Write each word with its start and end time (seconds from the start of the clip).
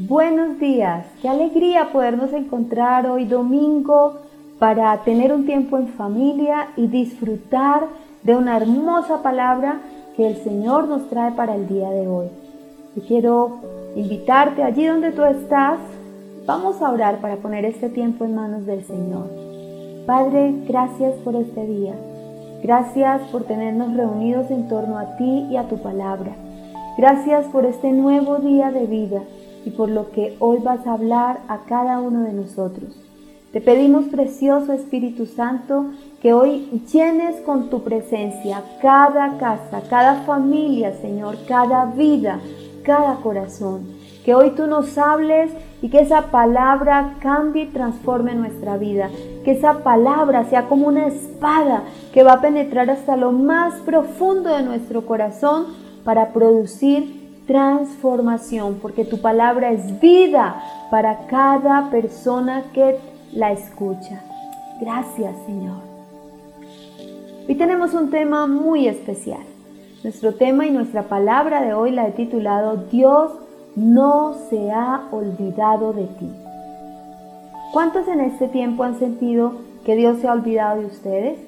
Buenos 0.00 0.60
días, 0.60 1.06
qué 1.20 1.28
alegría 1.28 1.90
podernos 1.92 2.32
encontrar 2.32 3.10
hoy 3.10 3.24
domingo 3.24 4.18
para 4.60 4.96
tener 4.98 5.32
un 5.32 5.44
tiempo 5.44 5.76
en 5.76 5.88
familia 5.88 6.68
y 6.76 6.86
disfrutar 6.86 7.88
de 8.22 8.36
una 8.36 8.58
hermosa 8.58 9.24
palabra 9.24 9.80
que 10.16 10.28
el 10.28 10.36
Señor 10.36 10.86
nos 10.86 11.08
trae 11.08 11.32
para 11.32 11.56
el 11.56 11.66
día 11.66 11.90
de 11.90 12.06
hoy. 12.06 12.28
Y 12.94 13.00
quiero 13.00 13.58
invitarte 13.96 14.62
allí 14.62 14.86
donde 14.86 15.10
tú 15.10 15.24
estás, 15.24 15.80
vamos 16.46 16.80
a 16.80 16.92
orar 16.92 17.18
para 17.18 17.38
poner 17.38 17.64
este 17.64 17.88
tiempo 17.88 18.24
en 18.24 18.36
manos 18.36 18.66
del 18.66 18.84
Señor. 18.84 19.28
Padre, 20.06 20.54
gracias 20.68 21.14
por 21.24 21.34
este 21.34 21.66
día. 21.66 21.94
Gracias 22.62 23.20
por 23.32 23.42
tenernos 23.42 23.96
reunidos 23.96 24.48
en 24.52 24.68
torno 24.68 24.96
a 24.96 25.16
ti 25.16 25.48
y 25.50 25.56
a 25.56 25.64
tu 25.64 25.78
palabra. 25.78 26.36
Gracias 26.96 27.46
por 27.46 27.66
este 27.66 27.90
nuevo 27.90 28.36
día 28.36 28.70
de 28.70 28.86
vida 28.86 29.22
y 29.68 29.70
por 29.70 29.90
lo 29.90 30.10
que 30.12 30.34
hoy 30.38 30.60
vas 30.64 30.86
a 30.86 30.94
hablar 30.94 31.40
a 31.46 31.58
cada 31.66 32.00
uno 32.00 32.22
de 32.22 32.32
nosotros. 32.32 32.98
Te 33.52 33.60
pedimos, 33.60 34.06
precioso 34.06 34.72
Espíritu 34.72 35.26
Santo, 35.26 35.86
que 36.22 36.32
hoy 36.32 36.82
llenes 36.90 37.36
con 37.42 37.68
tu 37.68 37.82
presencia 37.82 38.62
cada 38.80 39.36
casa, 39.36 39.82
cada 39.90 40.22
familia, 40.22 40.94
Señor, 41.02 41.36
cada 41.46 41.84
vida, 41.84 42.40
cada 42.82 43.16
corazón. 43.16 43.82
Que 44.24 44.34
hoy 44.34 44.50
tú 44.50 44.66
nos 44.66 44.96
hables 44.96 45.50
y 45.82 45.90
que 45.90 46.00
esa 46.00 46.30
palabra 46.30 47.16
cambie 47.20 47.64
y 47.64 47.66
transforme 47.66 48.34
nuestra 48.34 48.78
vida. 48.78 49.10
Que 49.44 49.52
esa 49.52 49.82
palabra 49.82 50.44
sea 50.48 50.66
como 50.66 50.86
una 50.86 51.08
espada 51.08 51.82
que 52.14 52.22
va 52.22 52.34
a 52.34 52.40
penetrar 52.40 52.88
hasta 52.88 53.18
lo 53.18 53.32
más 53.32 53.74
profundo 53.80 54.48
de 54.48 54.62
nuestro 54.62 55.04
corazón 55.04 55.66
para 56.04 56.32
producir 56.32 57.17
transformación, 57.48 58.78
porque 58.80 59.04
tu 59.04 59.20
palabra 59.20 59.72
es 59.72 59.98
vida 59.98 60.62
para 60.90 61.26
cada 61.26 61.90
persona 61.90 62.64
que 62.72 62.98
la 63.32 63.50
escucha. 63.50 64.22
Gracias, 64.80 65.34
Señor. 65.46 65.78
Hoy 67.48 67.54
tenemos 67.54 67.94
un 67.94 68.10
tema 68.10 68.46
muy 68.46 68.86
especial. 68.86 69.40
Nuestro 70.04 70.34
tema 70.34 70.66
y 70.66 70.70
nuestra 70.70 71.04
palabra 71.04 71.62
de 71.62 71.72
hoy 71.72 71.90
la 71.90 72.06
he 72.06 72.12
titulado 72.12 72.84
Dios 72.92 73.32
no 73.74 74.34
se 74.50 74.70
ha 74.70 75.08
olvidado 75.10 75.92
de 75.92 76.04
ti. 76.04 76.30
¿Cuántos 77.72 78.06
en 78.08 78.20
este 78.20 78.48
tiempo 78.48 78.84
han 78.84 78.98
sentido 78.98 79.52
que 79.84 79.96
Dios 79.96 80.18
se 80.18 80.28
ha 80.28 80.32
olvidado 80.32 80.80
de 80.80 80.86
ustedes? 80.86 81.38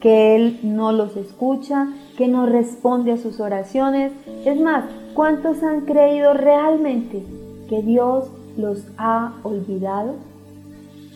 Que 0.00 0.36
Él 0.36 0.60
no 0.62 0.92
los 0.92 1.16
escucha, 1.16 1.88
que 2.16 2.28
no 2.28 2.46
responde 2.46 3.12
a 3.12 3.16
sus 3.16 3.40
oraciones. 3.40 4.12
Es 4.44 4.60
más, 4.60 4.84
¿Cuántos 5.18 5.64
han 5.64 5.80
creído 5.80 6.32
realmente 6.32 7.24
que 7.68 7.82
Dios 7.82 8.30
los 8.56 8.86
ha 8.98 9.32
olvidado? 9.42 10.14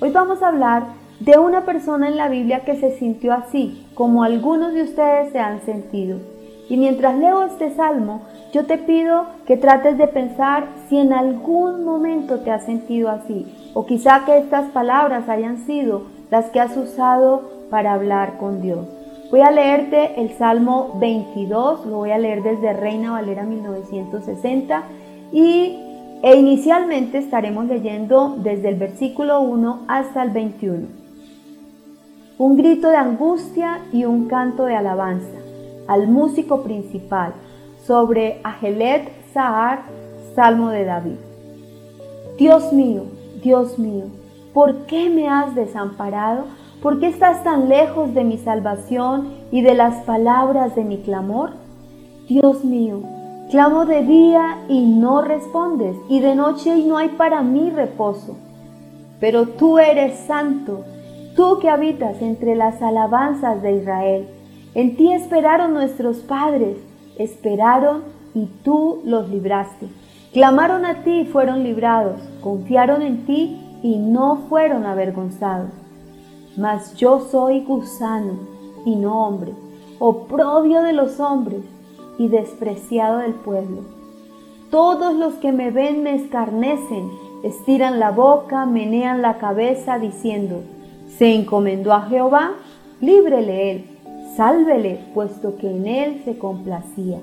Hoy 0.00 0.10
vamos 0.10 0.42
a 0.42 0.48
hablar 0.48 0.86
de 1.20 1.38
una 1.38 1.64
persona 1.64 2.08
en 2.08 2.16
la 2.16 2.28
Biblia 2.28 2.64
que 2.64 2.74
se 2.80 2.98
sintió 2.98 3.32
así, 3.32 3.86
como 3.94 4.24
algunos 4.24 4.74
de 4.74 4.82
ustedes 4.82 5.30
se 5.30 5.38
han 5.38 5.60
sentido. 5.60 6.18
Y 6.68 6.78
mientras 6.78 7.16
leo 7.16 7.44
este 7.44 7.76
salmo, 7.76 8.22
yo 8.52 8.66
te 8.66 8.76
pido 8.76 9.26
que 9.46 9.56
trates 9.56 9.96
de 9.96 10.08
pensar 10.08 10.66
si 10.88 10.98
en 10.98 11.12
algún 11.12 11.84
momento 11.84 12.40
te 12.40 12.50
has 12.50 12.64
sentido 12.64 13.08
así, 13.08 13.46
o 13.72 13.86
quizá 13.86 14.24
que 14.24 14.36
estas 14.36 14.68
palabras 14.72 15.28
hayan 15.28 15.58
sido 15.58 16.06
las 16.28 16.46
que 16.46 16.58
has 16.58 16.76
usado 16.76 17.68
para 17.70 17.92
hablar 17.92 18.36
con 18.36 18.62
Dios. 18.62 18.84
Voy 19.32 19.40
a 19.40 19.50
leerte 19.50 20.20
el 20.20 20.36
Salmo 20.36 20.98
22, 21.00 21.86
lo 21.86 21.96
voy 21.96 22.10
a 22.10 22.18
leer 22.18 22.42
desde 22.42 22.74
Reina 22.74 23.12
Valera 23.12 23.44
1960 23.44 24.82
y 25.32 25.78
e 26.22 26.36
inicialmente 26.36 27.16
estaremos 27.16 27.64
leyendo 27.64 28.36
desde 28.42 28.68
el 28.68 28.74
versículo 28.74 29.40
1 29.40 29.84
hasta 29.88 30.22
el 30.22 30.32
21. 30.32 30.86
Un 32.36 32.56
grito 32.58 32.90
de 32.90 32.96
angustia 32.96 33.80
y 33.90 34.04
un 34.04 34.28
canto 34.28 34.66
de 34.66 34.76
alabanza 34.76 35.38
al 35.88 36.08
músico 36.08 36.62
principal 36.62 37.32
sobre 37.86 38.38
Agelet 38.44 39.10
Sahar, 39.32 39.84
Salmo 40.34 40.68
de 40.68 40.84
David. 40.84 41.16
Dios 42.36 42.70
mío, 42.74 43.04
Dios 43.42 43.78
mío, 43.78 44.04
¿por 44.52 44.84
qué 44.84 45.08
me 45.08 45.26
has 45.26 45.54
desamparado? 45.54 46.44
¿Por 46.82 46.98
qué 46.98 47.06
estás 47.06 47.44
tan 47.44 47.68
lejos 47.68 48.12
de 48.12 48.24
mi 48.24 48.38
salvación 48.38 49.34
y 49.52 49.62
de 49.62 49.74
las 49.74 50.02
palabras 50.02 50.74
de 50.74 50.82
mi 50.82 50.98
clamor? 50.98 51.50
Dios 52.28 52.64
mío, 52.64 53.02
clamo 53.52 53.84
de 53.84 54.02
día 54.02 54.58
y 54.68 54.84
no 54.84 55.22
respondes, 55.22 55.96
y 56.08 56.18
de 56.18 56.34
noche 56.34 56.76
y 56.76 56.84
no 56.84 56.96
hay 56.96 57.10
para 57.10 57.40
mí 57.42 57.70
reposo. 57.70 58.36
Pero 59.20 59.46
tú 59.46 59.78
eres 59.78 60.18
santo, 60.26 60.84
tú 61.36 61.60
que 61.60 61.70
habitas 61.70 62.20
entre 62.20 62.56
las 62.56 62.82
alabanzas 62.82 63.62
de 63.62 63.76
Israel. 63.76 64.26
En 64.74 64.96
ti 64.96 65.12
esperaron 65.12 65.74
nuestros 65.74 66.16
padres, 66.16 66.78
esperaron 67.16 68.02
y 68.34 68.46
tú 68.64 69.02
los 69.04 69.30
libraste. 69.30 69.86
Clamaron 70.32 70.84
a 70.84 71.04
ti 71.04 71.20
y 71.20 71.26
fueron 71.26 71.62
librados, 71.62 72.20
confiaron 72.40 73.02
en 73.02 73.24
ti 73.24 73.78
y 73.84 73.98
no 73.98 74.38
fueron 74.48 74.84
avergonzados 74.84 75.81
mas 76.56 76.94
yo 76.96 77.20
soy 77.30 77.60
gusano 77.60 78.34
y 78.84 78.96
no 78.96 79.26
hombre, 79.26 79.52
oprobio 79.98 80.82
de 80.82 80.92
los 80.92 81.20
hombres 81.20 81.62
y 82.18 82.28
despreciado 82.28 83.18
del 83.18 83.32
pueblo. 83.34 83.82
Todos 84.70 85.14
los 85.14 85.34
que 85.34 85.52
me 85.52 85.70
ven 85.70 86.02
me 86.02 86.14
escarnecen, 86.14 87.10
estiran 87.42 87.98
la 87.98 88.10
boca, 88.10 88.66
menean 88.66 89.22
la 89.22 89.38
cabeza, 89.38 89.98
diciendo, 89.98 90.62
se 91.18 91.34
encomendó 91.34 91.92
a 91.92 92.02
Jehová, 92.02 92.52
líbrele 93.00 93.70
él, 93.70 93.84
sálvele, 94.36 94.98
puesto 95.14 95.56
que 95.56 95.70
en 95.70 95.86
él 95.86 96.22
se 96.24 96.38
complacía. 96.38 97.20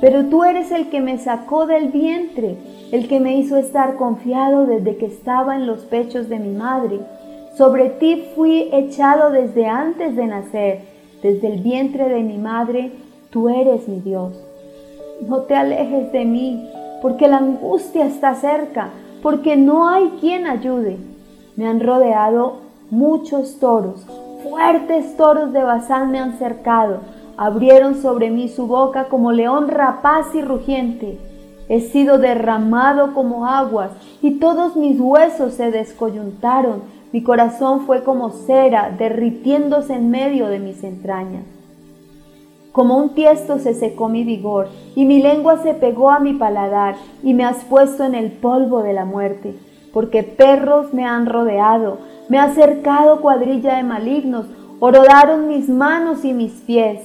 Pero 0.00 0.26
tú 0.26 0.44
eres 0.44 0.70
el 0.72 0.90
que 0.90 1.00
me 1.00 1.18
sacó 1.18 1.66
del 1.66 1.88
vientre, 1.88 2.56
el 2.92 3.08
que 3.08 3.18
me 3.18 3.36
hizo 3.36 3.56
estar 3.56 3.96
confiado 3.96 4.66
desde 4.66 4.96
que 4.96 5.06
estaba 5.06 5.56
en 5.56 5.66
los 5.66 5.80
pechos 5.80 6.28
de 6.28 6.38
mi 6.38 6.54
madre 6.56 7.00
sobre 7.56 7.88
ti 7.88 8.28
fui 8.34 8.68
echado 8.72 9.30
desde 9.30 9.66
antes 9.66 10.14
de 10.14 10.26
nacer, 10.26 10.80
desde 11.22 11.48
el 11.48 11.62
vientre 11.62 12.08
de 12.08 12.22
mi 12.22 12.36
madre, 12.36 12.92
tú 13.30 13.48
eres 13.48 13.88
mi 13.88 14.00
Dios. 14.00 14.32
No 15.26 15.40
te 15.42 15.54
alejes 15.54 16.12
de 16.12 16.24
mí, 16.26 16.70
porque 17.00 17.28
la 17.28 17.38
angustia 17.38 18.06
está 18.06 18.34
cerca, 18.34 18.90
porque 19.22 19.56
no 19.56 19.88
hay 19.88 20.10
quien 20.20 20.46
ayude. 20.46 20.98
Me 21.56 21.66
han 21.66 21.80
rodeado 21.80 22.58
muchos 22.90 23.58
toros, 23.58 24.06
fuertes 24.42 25.16
toros 25.16 25.52
de 25.52 25.62
Bazán 25.62 26.10
me 26.10 26.18
han 26.18 26.38
cercado, 26.38 26.98
abrieron 27.38 28.02
sobre 28.02 28.30
mí 28.30 28.48
su 28.48 28.66
boca 28.66 29.04
como 29.08 29.32
león 29.32 29.68
rapaz 29.68 30.34
y 30.34 30.42
rugiente. 30.42 31.18
He 31.68 31.80
sido 31.80 32.18
derramado 32.18 33.12
como 33.14 33.46
aguas 33.46 33.90
y 34.22 34.32
todos 34.38 34.76
mis 34.76 35.00
huesos 35.00 35.54
se 35.54 35.70
descoyuntaron 35.70 36.95
mi 37.12 37.22
corazón 37.22 37.86
fue 37.86 38.02
como 38.02 38.30
cera 38.30 38.94
derritiéndose 38.96 39.94
en 39.94 40.10
medio 40.10 40.48
de 40.48 40.58
mis 40.58 40.82
entrañas. 40.84 41.44
Como 42.72 42.98
un 42.98 43.14
tiesto 43.14 43.58
se 43.58 43.72
secó 43.72 44.08
mi 44.08 44.22
vigor, 44.22 44.68
y 44.94 45.06
mi 45.06 45.22
lengua 45.22 45.62
se 45.62 45.72
pegó 45.72 46.10
a 46.10 46.18
mi 46.18 46.34
paladar, 46.34 46.96
y 47.22 47.32
me 47.32 47.44
has 47.44 47.64
puesto 47.64 48.04
en 48.04 48.14
el 48.14 48.32
polvo 48.32 48.82
de 48.82 48.92
la 48.92 49.06
muerte, 49.06 49.54
porque 49.94 50.22
perros 50.22 50.92
me 50.92 51.06
han 51.06 51.24
rodeado, 51.24 51.98
me 52.28 52.38
ha 52.38 52.52
cercado 52.54 53.22
cuadrilla 53.22 53.76
de 53.76 53.82
malignos, 53.82 54.46
orodaron 54.80 55.48
mis 55.48 55.68
manos 55.68 56.24
y 56.24 56.32
mis 56.32 56.52
pies. 56.52 57.00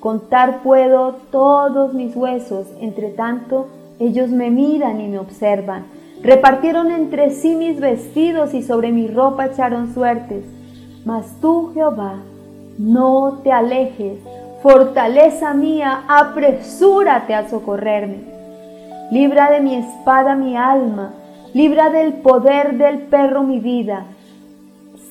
Contar 0.00 0.62
puedo 0.62 1.16
todos 1.30 1.94
mis 1.94 2.14
huesos, 2.14 2.66
entre 2.80 3.08
tanto 3.08 3.68
ellos 3.98 4.28
me 4.28 4.50
miran 4.50 5.00
y 5.00 5.08
me 5.08 5.18
observan. 5.18 5.84
Repartieron 6.22 6.90
entre 6.90 7.30
sí 7.30 7.54
mis 7.54 7.78
vestidos 7.78 8.54
y 8.54 8.62
sobre 8.62 8.92
mi 8.92 9.06
ropa 9.06 9.46
echaron 9.46 9.92
suertes. 9.92 10.44
Mas 11.04 11.26
tú, 11.40 11.70
Jehová, 11.74 12.16
no 12.78 13.40
te 13.44 13.52
alejes, 13.52 14.18
fortaleza 14.62 15.54
mía, 15.54 16.04
apresúrate 16.08 17.34
a 17.34 17.48
socorrerme. 17.48 18.18
Libra 19.10 19.50
de 19.50 19.60
mi 19.60 19.76
espada 19.76 20.34
mi 20.34 20.56
alma, 20.56 21.12
libra 21.54 21.90
del 21.90 22.14
poder 22.14 22.76
del 22.76 23.02
perro 23.02 23.42
mi 23.42 23.60
vida. 23.60 24.04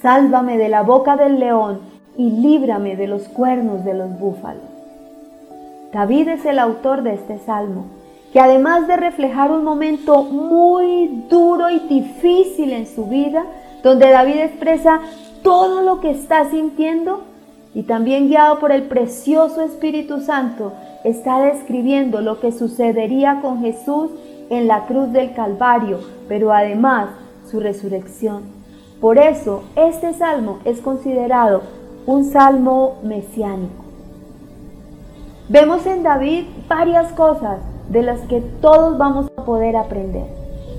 Sálvame 0.01 0.57
de 0.57 0.69
la 0.69 0.83
boca 0.83 1.15
del 1.15 1.39
león 1.39 1.79
y 2.17 2.29
líbrame 2.29 2.95
de 2.95 3.07
los 3.07 3.23
cuernos 3.29 3.85
de 3.85 3.93
los 3.93 4.19
búfalos. 4.19 4.63
David 5.93 6.27
es 6.27 6.45
el 6.45 6.59
autor 6.59 7.03
de 7.03 7.13
este 7.13 7.39
salmo 7.39 7.85
que 8.35 8.41
además 8.41 8.85
de 8.85 8.97
reflejar 8.97 9.49
un 9.49 9.63
momento 9.63 10.23
muy 10.23 11.23
duro 11.29 11.69
y 11.69 11.79
difícil 11.87 12.73
en 12.73 12.85
su 12.85 13.05
vida, 13.05 13.45
donde 13.81 14.09
David 14.09 14.39
expresa 14.39 14.99
todo 15.41 15.81
lo 15.83 16.01
que 16.01 16.11
está 16.11 16.49
sintiendo 16.49 17.21
y 17.73 17.83
también 17.83 18.27
guiado 18.27 18.59
por 18.59 18.73
el 18.73 18.89
precioso 18.89 19.61
Espíritu 19.61 20.19
Santo, 20.19 20.73
está 21.05 21.43
describiendo 21.43 22.19
lo 22.19 22.41
que 22.41 22.51
sucedería 22.51 23.39
con 23.41 23.61
Jesús 23.61 24.11
en 24.49 24.67
la 24.67 24.85
cruz 24.85 25.13
del 25.13 25.33
Calvario, 25.33 26.01
pero 26.27 26.51
además 26.51 27.11
su 27.49 27.61
resurrección. 27.61 28.43
Por 28.99 29.17
eso 29.17 29.63
este 29.77 30.13
salmo 30.13 30.59
es 30.65 30.81
considerado 30.81 31.61
un 32.05 32.25
salmo 32.25 32.97
mesiánico. 33.01 33.85
Vemos 35.47 35.85
en 35.85 36.03
David 36.03 36.43
varias 36.67 37.13
cosas 37.13 37.59
de 37.89 38.03
las 38.03 38.21
que 38.21 38.41
todos 38.61 38.97
vamos 38.97 39.31
a 39.37 39.45
poder 39.45 39.75
aprender. 39.75 40.25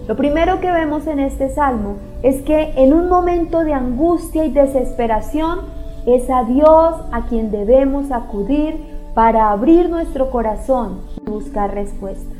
Lo 0.09 0.17
primero 0.17 0.61
que 0.61 0.71
vemos 0.71 1.07
en 1.07 1.19
este 1.19 1.49
salmo 1.49 1.97
es 2.23 2.43
que 2.43 2.75
en 2.77 2.93
un 2.93 3.09
momento 3.09 3.65
de 3.65 3.75
angustia 3.75 4.45
y 4.45 4.51
desesperación 4.51 5.61
es 6.07 6.31
a 6.31 6.45
Dios 6.45 6.95
a 7.11 7.27
quien 7.29 7.51
debemos 7.51 8.13
acudir 8.13 8.77
para 9.15 9.51
abrir 9.51 9.89
nuestro 9.89 10.31
corazón 10.31 11.01
y 11.21 11.29
buscar 11.29 11.75
respuesta. 11.75 12.35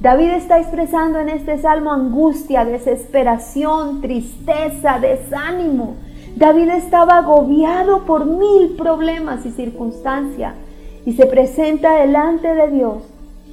David 0.00 0.30
está 0.30 0.60
expresando 0.60 1.18
en 1.18 1.28
este 1.28 1.58
salmo 1.58 1.92
angustia, 1.92 2.64
desesperación, 2.64 4.00
tristeza, 4.00 4.98
desánimo. 5.00 5.96
David 6.36 6.68
estaba 6.70 7.18
agobiado 7.18 8.04
por 8.06 8.24
mil 8.24 8.76
problemas 8.78 9.44
y 9.44 9.50
circunstancias 9.50 10.54
y 11.04 11.14
se 11.14 11.26
presenta 11.26 11.96
delante 11.96 12.54
de 12.54 12.70
Dios 12.70 13.09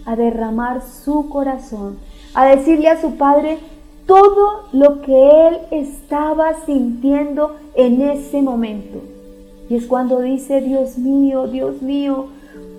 a 0.08 0.16
derramar 0.16 0.82
su 0.82 1.30
corazón, 1.30 2.00
a 2.34 2.46
decirle 2.46 2.90
a 2.90 3.00
su 3.00 3.18
padre 3.18 3.60
todo 4.06 4.70
lo 4.72 5.02
que 5.02 5.48
él 5.48 5.60
estaba 5.70 6.54
sintiendo 6.66 7.58
en 7.76 8.02
ese 8.02 8.42
momento. 8.42 9.00
Y 9.70 9.76
es 9.76 9.86
cuando 9.86 10.22
dice, 10.22 10.62
Dios 10.62 10.98
mío, 10.98 11.48
Dios 11.48 11.82
mío, 11.82 12.28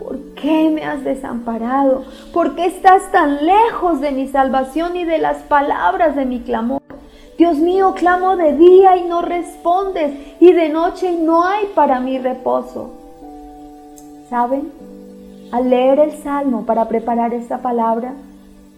¿por 0.02 0.18
qué 0.36 0.70
me 0.70 0.84
has 0.84 1.04
desamparado? 1.04 2.04
¿Por 2.32 2.54
qué 2.54 2.64
estás 2.64 3.12
tan 3.12 3.44
lejos 3.44 4.00
de 4.00 4.10
mi 4.10 4.26
salvación 4.28 4.96
y 4.96 5.04
de 5.04 5.18
las 5.18 5.42
palabras 5.42 6.16
de 6.16 6.24
mi 6.24 6.40
clamor? 6.40 6.80
Dios 7.36 7.58
mío, 7.58 7.92
clamo 7.94 8.36
de 8.36 8.56
día 8.56 8.96
y 8.96 9.04
no 9.04 9.20
respondes, 9.20 10.14
y 10.40 10.52
de 10.52 10.70
noche 10.70 11.12
no 11.12 11.44
hay 11.44 11.66
para 11.74 12.00
mí 12.00 12.18
reposo. 12.18 12.90
¿Saben? 14.30 14.77
Al 15.50 15.70
leer 15.70 15.98
el 15.98 16.12
salmo 16.12 16.66
para 16.66 16.88
preparar 16.88 17.32
esta 17.32 17.62
palabra, 17.62 18.12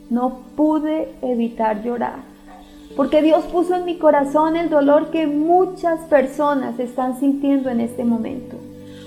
no 0.09 0.39
pude 0.55 1.13
evitar 1.21 1.83
llorar, 1.83 2.21
porque 2.97 3.23
Dios 3.23 3.45
puso 3.47 3.75
en 3.75 3.85
mi 3.85 3.99
corazón 3.99 4.55
el 4.57 4.71
dolor 4.71 5.11
que 5.11 5.27
muchas 5.27 5.99
personas 6.03 6.79
están 6.79 7.19
sintiendo 7.19 7.71
en 7.71 7.81
este 7.81 8.05
momento. 8.05 8.57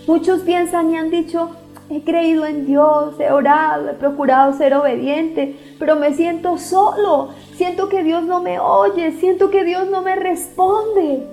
Muchos 0.08 0.42
piensan 0.42 0.92
y 0.92 0.98
han 0.98 1.10
dicho, 1.10 1.52
he 1.90 2.04
creído 2.04 2.46
en 2.46 2.66
Dios, 2.66 3.18
he 3.22 3.32
orado, 3.32 3.90
he 3.90 3.94
procurado 3.94 4.52
ser 4.52 4.74
obediente, 4.74 5.56
pero 5.80 5.96
me 5.96 6.14
siento 6.14 6.58
solo, 6.58 7.30
siento 7.56 7.88
que 7.88 8.04
Dios 8.04 8.24
no 8.24 8.42
me 8.42 8.60
oye, 8.60 9.14
siento 9.20 9.50
que 9.50 9.64
Dios 9.64 9.90
no 9.90 10.02
me 10.02 10.16
responde. 10.16 11.26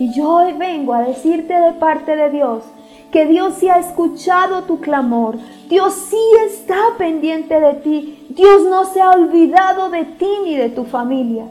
Y 0.00 0.12
yo 0.16 0.34
hoy 0.34 0.52
vengo 0.54 0.94
a 0.94 1.02
decirte 1.02 1.54
de 1.54 1.72
parte 1.74 2.16
de 2.16 2.30
Dios 2.30 2.64
que 3.14 3.26
Dios 3.26 3.54
sí 3.54 3.68
ha 3.68 3.78
escuchado 3.78 4.64
tu 4.64 4.80
clamor, 4.80 5.36
Dios 5.68 5.94
sí 5.94 6.18
está 6.46 6.74
pendiente 6.98 7.60
de 7.60 7.74
ti, 7.74 8.26
Dios 8.30 8.64
no 8.64 8.86
se 8.86 9.00
ha 9.00 9.10
olvidado 9.10 9.88
de 9.88 10.04
ti 10.04 10.28
ni 10.42 10.56
de 10.56 10.68
tu 10.68 10.82
familia. 10.82 11.44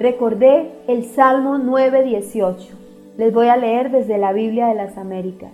Recordé 0.00 0.72
el 0.88 1.04
Salmo 1.04 1.58
9:18. 1.58 2.74
Les 3.18 3.32
voy 3.32 3.46
a 3.46 3.56
leer 3.56 3.92
desde 3.92 4.18
la 4.18 4.32
Biblia 4.32 4.66
de 4.66 4.74
las 4.74 4.98
Américas. 4.98 5.52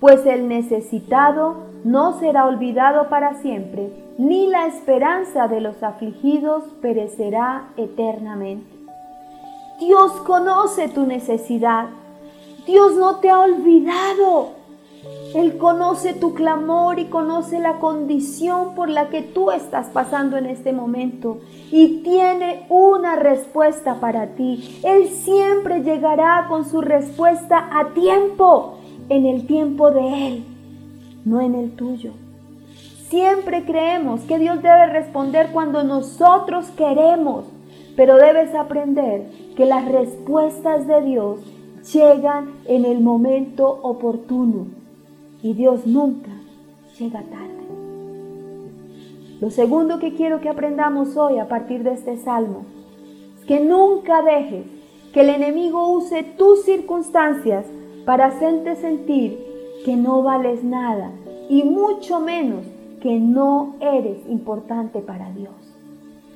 Pues 0.00 0.26
el 0.26 0.48
necesitado 0.48 1.56
no 1.82 2.20
será 2.20 2.44
olvidado 2.44 3.08
para 3.08 3.40
siempre, 3.40 3.88
ni 4.18 4.48
la 4.48 4.66
esperanza 4.66 5.48
de 5.48 5.62
los 5.62 5.82
afligidos 5.82 6.64
perecerá 6.82 7.68
eternamente. 7.78 8.70
Dios 9.80 10.12
conoce 10.26 10.90
tu 10.90 11.06
necesidad. 11.06 11.86
Dios 12.66 12.94
no 12.94 13.16
te 13.16 13.30
ha 13.30 13.40
olvidado. 13.40 14.62
Él 15.34 15.56
conoce 15.56 16.12
tu 16.12 16.34
clamor 16.34 16.98
y 16.98 17.06
conoce 17.06 17.58
la 17.58 17.78
condición 17.78 18.74
por 18.74 18.88
la 18.88 19.08
que 19.08 19.22
tú 19.22 19.50
estás 19.50 19.88
pasando 19.88 20.36
en 20.36 20.46
este 20.46 20.72
momento 20.72 21.40
y 21.72 22.02
tiene 22.02 22.66
una 22.68 23.16
respuesta 23.16 23.98
para 23.98 24.34
ti. 24.34 24.80
Él 24.84 25.08
siempre 25.08 25.82
llegará 25.82 26.46
con 26.48 26.68
su 26.68 26.82
respuesta 26.82 27.68
a 27.72 27.94
tiempo, 27.94 28.78
en 29.08 29.26
el 29.26 29.46
tiempo 29.46 29.90
de 29.90 30.28
Él, 30.28 30.44
no 31.24 31.40
en 31.40 31.54
el 31.54 31.74
tuyo. 31.74 32.12
Siempre 33.08 33.64
creemos 33.64 34.20
que 34.22 34.38
Dios 34.38 34.62
debe 34.62 34.86
responder 34.86 35.50
cuando 35.52 35.82
nosotros 35.82 36.66
queremos, 36.76 37.46
pero 37.96 38.16
debes 38.16 38.54
aprender 38.54 39.26
que 39.56 39.66
las 39.66 39.86
respuestas 39.86 40.86
de 40.86 41.02
Dios 41.02 41.40
llegan 41.90 42.54
en 42.66 42.84
el 42.84 43.00
momento 43.00 43.68
oportuno 43.82 44.66
y 45.42 45.54
Dios 45.54 45.86
nunca 45.86 46.30
llega 46.98 47.22
tarde. 47.22 47.52
Lo 49.40 49.50
segundo 49.50 49.98
que 49.98 50.14
quiero 50.14 50.40
que 50.40 50.48
aprendamos 50.48 51.16
hoy 51.16 51.38
a 51.38 51.48
partir 51.48 51.82
de 51.82 51.92
este 51.92 52.16
salmo 52.16 52.64
es 53.38 53.44
que 53.44 53.60
nunca 53.60 54.22
dejes 54.22 54.66
que 55.12 55.22
el 55.22 55.30
enemigo 55.30 55.90
use 55.90 56.22
tus 56.22 56.64
circunstancias 56.64 57.66
para 58.06 58.26
hacerte 58.26 58.76
sentir 58.76 59.38
que 59.84 59.96
no 59.96 60.22
vales 60.22 60.62
nada 60.62 61.10
y 61.48 61.64
mucho 61.64 62.20
menos 62.20 62.64
que 63.00 63.18
no 63.18 63.74
eres 63.80 64.18
importante 64.28 65.00
para 65.00 65.30
Dios. 65.32 65.52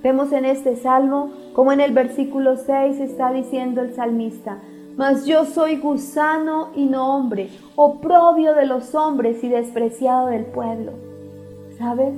Vemos 0.03 0.33
en 0.33 0.45
este 0.45 0.77
salmo 0.77 1.31
como 1.53 1.73
en 1.73 1.81
el 1.81 1.93
versículo 1.93 2.57
6 2.57 3.01
está 3.01 3.33
diciendo 3.33 3.83
el 3.83 3.95
salmista, 3.95 4.59
mas 4.97 5.27
yo 5.27 5.45
soy 5.45 5.77
gusano 5.77 6.69
y 6.75 6.87
no 6.87 7.15
hombre, 7.15 7.51
oprobio 7.77 8.55
de 8.55 8.67
los 8.67 8.95
hombres 8.95 9.45
y 9.45 9.49
despreciado 9.49 10.29
del 10.29 10.47
pueblo. 10.47 10.93
¿Sabes? 11.79 12.15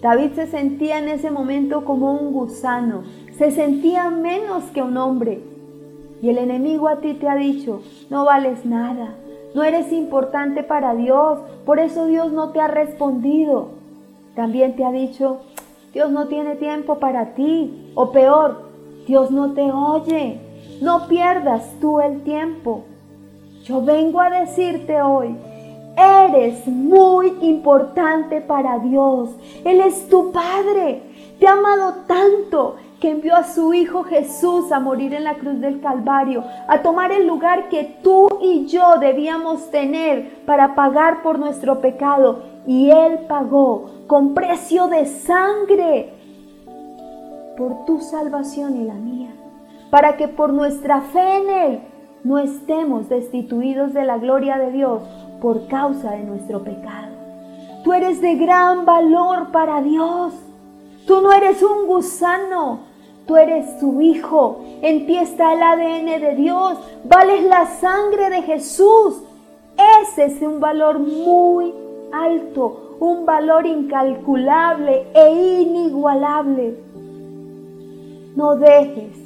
David 0.00 0.32
se 0.34 0.48
sentía 0.48 0.98
en 0.98 1.08
ese 1.08 1.30
momento 1.30 1.84
como 1.84 2.12
un 2.12 2.32
gusano, 2.32 3.04
se 3.38 3.52
sentía 3.52 4.10
menos 4.10 4.64
que 4.74 4.82
un 4.82 4.96
hombre. 4.96 5.40
Y 6.20 6.28
el 6.28 6.38
enemigo 6.38 6.88
a 6.88 6.96
ti 6.96 7.14
te 7.14 7.28
ha 7.28 7.36
dicho, 7.36 7.82
no 8.10 8.24
vales 8.24 8.66
nada, 8.66 9.14
no 9.54 9.62
eres 9.62 9.92
importante 9.92 10.64
para 10.64 10.94
Dios, 10.94 11.38
por 11.64 11.78
eso 11.78 12.06
Dios 12.06 12.32
no 12.32 12.50
te 12.50 12.60
ha 12.60 12.68
respondido. 12.68 13.68
También 14.34 14.74
te 14.74 14.84
ha 14.84 14.90
dicho, 14.90 15.40
Dios 15.92 16.10
no 16.10 16.26
tiene 16.26 16.56
tiempo 16.56 16.98
para 16.98 17.34
ti, 17.34 17.92
o 17.94 18.10
peor, 18.10 18.70
Dios 19.06 19.30
no 19.30 19.52
te 19.52 19.70
oye. 19.70 20.51
No 20.82 21.06
pierdas 21.06 21.62
tú 21.80 22.00
el 22.00 22.24
tiempo. 22.24 22.82
Yo 23.62 23.84
vengo 23.84 24.20
a 24.20 24.30
decirte 24.30 25.00
hoy, 25.00 25.36
eres 25.96 26.66
muy 26.66 27.32
importante 27.40 28.40
para 28.40 28.80
Dios. 28.80 29.30
Él 29.64 29.80
es 29.80 30.08
tu 30.08 30.32
Padre. 30.32 31.00
Te 31.38 31.46
ha 31.46 31.52
amado 31.52 31.98
tanto 32.08 32.78
que 32.98 33.12
envió 33.12 33.36
a 33.36 33.44
su 33.44 33.72
Hijo 33.72 34.02
Jesús 34.02 34.72
a 34.72 34.80
morir 34.80 35.14
en 35.14 35.22
la 35.22 35.34
cruz 35.34 35.60
del 35.60 35.80
Calvario, 35.80 36.42
a 36.66 36.82
tomar 36.82 37.12
el 37.12 37.28
lugar 37.28 37.68
que 37.68 37.98
tú 38.02 38.26
y 38.40 38.66
yo 38.66 38.96
debíamos 38.98 39.70
tener 39.70 40.42
para 40.46 40.74
pagar 40.74 41.22
por 41.22 41.38
nuestro 41.38 41.80
pecado. 41.80 42.42
Y 42.66 42.90
Él 42.90 43.20
pagó 43.28 43.88
con 44.08 44.34
precio 44.34 44.88
de 44.88 45.06
sangre 45.06 46.12
por 47.56 47.84
tu 47.84 48.00
salvación 48.00 48.82
y 48.82 48.84
la 48.84 48.94
mía 48.94 49.30
para 49.92 50.16
que 50.16 50.26
por 50.26 50.54
nuestra 50.54 51.02
fe 51.02 51.36
en 51.36 51.50
Él 51.50 51.80
no 52.24 52.38
estemos 52.38 53.10
destituidos 53.10 53.92
de 53.92 54.06
la 54.06 54.16
gloria 54.16 54.56
de 54.56 54.72
Dios 54.72 55.02
por 55.38 55.66
causa 55.66 56.12
de 56.12 56.22
nuestro 56.22 56.64
pecado. 56.64 57.14
Tú 57.84 57.92
eres 57.92 58.22
de 58.22 58.36
gran 58.36 58.86
valor 58.86 59.52
para 59.52 59.82
Dios. 59.82 60.32
Tú 61.06 61.20
no 61.20 61.30
eres 61.30 61.62
un 61.62 61.86
gusano, 61.86 62.78
tú 63.26 63.36
eres 63.36 63.66
su 63.80 64.00
hijo. 64.00 64.64
En 64.80 65.04
ti 65.04 65.18
está 65.18 65.52
el 65.52 65.62
ADN 65.62 66.22
de 66.22 66.36
Dios. 66.36 66.78
Vales 67.04 67.44
la 67.44 67.66
sangre 67.66 68.30
de 68.30 68.42
Jesús. 68.44 69.22
Ese 70.00 70.24
es 70.24 70.40
un 70.40 70.58
valor 70.58 71.00
muy 71.00 71.74
alto, 72.14 72.96
un 72.98 73.26
valor 73.26 73.66
incalculable 73.66 75.06
e 75.12 75.60
inigualable. 75.60 76.78
No 78.34 78.56
dejes 78.56 79.21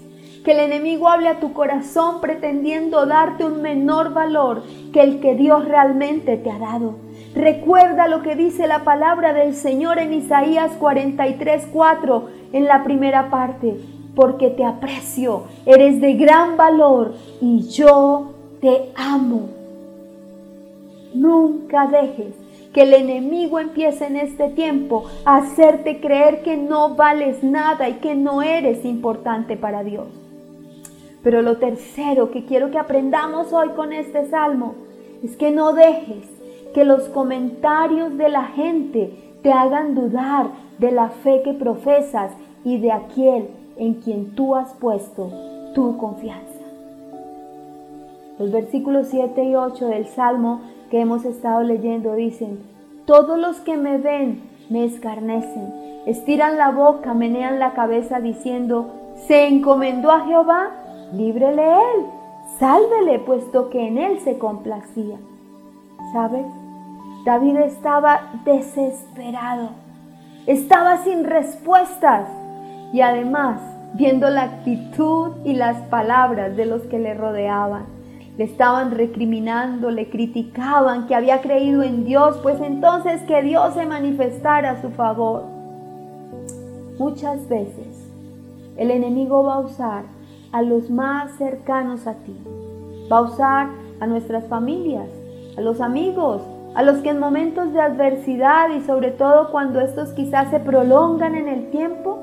que 0.47 0.53
el 0.53 0.61
enemigo 0.61 1.09
hable 1.09 1.29
a 1.29 1.41
tu 1.41 1.53
corazón 1.53 2.21
pretendiendo 2.21 3.05
darte 3.05 3.45
un 3.45 3.63
menor 3.63 4.15
valor 4.15 4.63
que 4.93 5.03
el 5.03 5.19
que 5.19 5.35
Dios 5.35 5.65
realmente 5.65 6.37
te 6.37 6.53
ha 6.53 6.59
dado. 6.61 6.95
Recuerda 7.35 8.07
lo 8.07 8.23
que 8.23 8.37
dice 8.37 8.69
la 8.69 8.85
palabra 8.85 9.33
del 9.33 9.57
Señor 9.57 9.99
en 9.99 10.15
Isaías 10.15 10.71
43, 10.79 11.67
4 11.73 12.29
en 12.53 12.65
la 12.67 12.85
primera 12.85 13.29
parte. 13.29 13.75
Porque 14.15 14.51
te 14.51 14.65
aprecio, 14.65 15.47
eres 15.67 16.01
de 16.01 16.13
gran 16.13 16.57
valor 16.57 17.17
y 17.41 17.69
yo 17.69 18.31
te 18.61 18.93
amo. 18.95 19.49
Nunca 21.13 21.89
dejes 21.89 22.37
que 22.73 22.83
el 22.83 22.95
enemigo 22.95 23.59
empiece 23.59 24.07
en 24.07 24.15
este 24.15 24.51
tiempo 24.51 25.07
a 25.25 25.39
hacerte 25.39 26.01
creer 26.01 26.45
que 26.45 26.57
no 26.57 26.95
vales 26.95 27.43
nada 27.43 27.89
y 27.89 27.95
que 27.95 28.15
no 28.15 28.43
eres 28.43 28.85
importante 28.85 29.57
para 29.57 29.83
Dios. 29.83 30.07
Pero 31.27 31.43
lo 31.43 31.57
tercero 31.57 32.31
que 32.31 32.45
quiero 32.45 32.71
que 32.71 32.79
aprendamos 32.79 33.53
hoy 33.53 33.71
con 33.71 33.93
este 33.93 34.29
salmo 34.29 34.77
es 35.25 35.37
que 35.37 35.51
no 35.51 35.73
dejes 35.73 36.25
que 36.73 36.85
los 36.85 37.09
comentarios 37.09 38.17
de 38.17 38.29
la 38.29 38.45
gente 38.45 39.13
te 39.43 39.51
hagan 39.51 39.97
dudar 39.97 40.47
de 40.79 40.93
la 40.93 41.09
fe 41.09 41.43
que 41.43 41.53
profesas 41.53 42.31
y 42.63 42.79
de 42.79 42.93
aquel 42.93 43.49
en 43.77 43.95
quien 43.95 44.37
tú 44.37 44.55
has 44.55 44.73
puesto 44.75 45.33
tu 45.75 45.97
confianza. 45.97 46.63
Los 48.39 48.53
versículos 48.53 49.09
7 49.11 49.47
y 49.47 49.57
8 49.57 49.85
del 49.89 50.07
Salmo 50.07 50.61
que 50.93 51.01
hemos 51.01 51.25
estado 51.25 51.65
leyendo 51.65 52.15
dicen, 52.15 52.61
todos 53.05 53.37
los 53.37 53.57
que 53.57 53.77
me 53.77 53.99
ven 53.99 54.43
me 54.71 54.85
escarnecen, 54.85 55.75
estiran 56.07 56.57
la 56.57 56.71
boca, 56.71 57.15
menean 57.15 57.59
la 57.59 57.73
cabeza 57.73 58.21
diciendo, 58.21 58.93
se 59.27 59.49
encomendó 59.49 60.13
a 60.13 60.21
Jehová, 60.21 60.71
líbrele 61.13 61.63
él, 61.63 62.07
sálvele, 62.59 63.19
puesto 63.21 63.71
que 63.71 63.87
en 63.87 63.99
él 63.99 64.21
se 64.21 64.39
complacía. 64.39 65.17
¿Sabes? 66.13 66.47
David 67.25 67.57
estaba 67.57 68.21
desesperado, 68.45 69.71
estaba 70.47 70.99
sin 70.99 71.25
respuestas 71.25 72.29
y 72.93 73.01
además 73.01 73.61
viendo 73.95 74.31
la 74.31 74.43
actitud 74.43 75.33
y 75.45 75.55
las 75.55 75.77
palabras 75.89 76.57
de 76.57 76.67
los 76.67 76.83
que 76.83 76.99
le 76.99 77.15
rodeaban. 77.15 77.85
Le 78.39 78.45
estaban 78.45 78.91
recriminando, 78.91 79.91
le 79.91 80.11
criticaban 80.11 81.07
que 81.07 81.15
había 81.15 81.41
creído 81.41 81.83
en 81.83 82.05
Dios, 82.05 82.39
pues 82.43 82.61
entonces 82.61 83.23
que 83.23 83.43
Dios 83.43 83.75
se 83.75 83.87
manifestara 83.87 84.73
a 84.73 84.83
su 84.83 84.91
favor. 84.91 85.45
Muchas 86.99 87.49
veces 87.49 87.87
el 88.77 88.91
enemigo 88.91 89.43
va 89.43 89.55
a 89.55 89.61
usar 89.61 90.16
a 90.53 90.63
los 90.63 90.91
más 90.91 91.33
cercanos 91.39 92.07
a 92.07 92.15
ti, 92.15 92.37
va 93.11 93.19
a 93.19 93.23
usar 93.23 93.69
a 94.01 94.07
nuestras 94.07 94.47
familias, 94.47 95.09
a 95.57 95.61
los 95.61 95.81
amigos, 95.81 96.43
a 96.75 96.83
los 96.83 96.99
que 96.99 97.11
en 97.11 97.19
momentos 97.19 97.73
de 97.73 97.81
adversidad 97.81 98.69
y 98.71 98.83
sobre 98.83 99.11
todo 99.11 99.51
cuando 99.51 99.81
estos 99.81 100.11
quizás 100.11 100.51
se 100.51 100.61
prolongan 100.61 101.35
en 101.35 101.49
el 101.49 101.71
tiempo, 101.71 102.19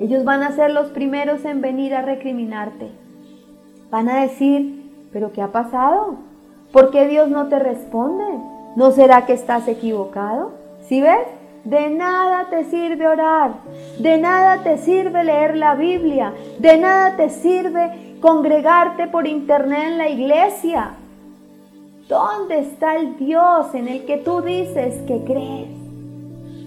ellos 0.00 0.24
van 0.24 0.42
a 0.42 0.52
ser 0.52 0.72
los 0.72 0.88
primeros 0.88 1.44
en 1.44 1.60
venir 1.60 1.94
a 1.94 2.02
recriminarte. 2.02 2.90
Van 3.90 4.08
a 4.08 4.20
decir, 4.20 4.92
pero 5.12 5.32
¿qué 5.32 5.40
ha 5.40 5.52
pasado? 5.52 6.16
¿Por 6.72 6.90
qué 6.90 7.06
Dios 7.06 7.28
no 7.28 7.48
te 7.48 7.58
responde? 7.58 8.24
¿No 8.74 8.90
será 8.90 9.24
que 9.24 9.32
estás 9.32 9.68
equivocado? 9.68 10.50
¿Sí 10.82 11.00
ves? 11.00 11.26
De 11.66 11.90
nada 11.90 12.46
te 12.48 12.62
sirve 12.66 13.08
orar, 13.08 13.54
de 13.98 14.18
nada 14.18 14.62
te 14.62 14.78
sirve 14.78 15.24
leer 15.24 15.56
la 15.56 15.74
Biblia, 15.74 16.32
de 16.60 16.76
nada 16.76 17.16
te 17.16 17.28
sirve 17.28 18.18
congregarte 18.20 19.08
por 19.08 19.26
internet 19.26 19.80
en 19.88 19.98
la 19.98 20.08
iglesia. 20.08 20.92
¿Dónde 22.08 22.60
está 22.60 22.94
el 22.94 23.16
Dios 23.16 23.74
en 23.74 23.88
el 23.88 24.04
que 24.04 24.18
tú 24.18 24.42
dices 24.42 25.02
que 25.08 25.24
crees? 25.24 25.70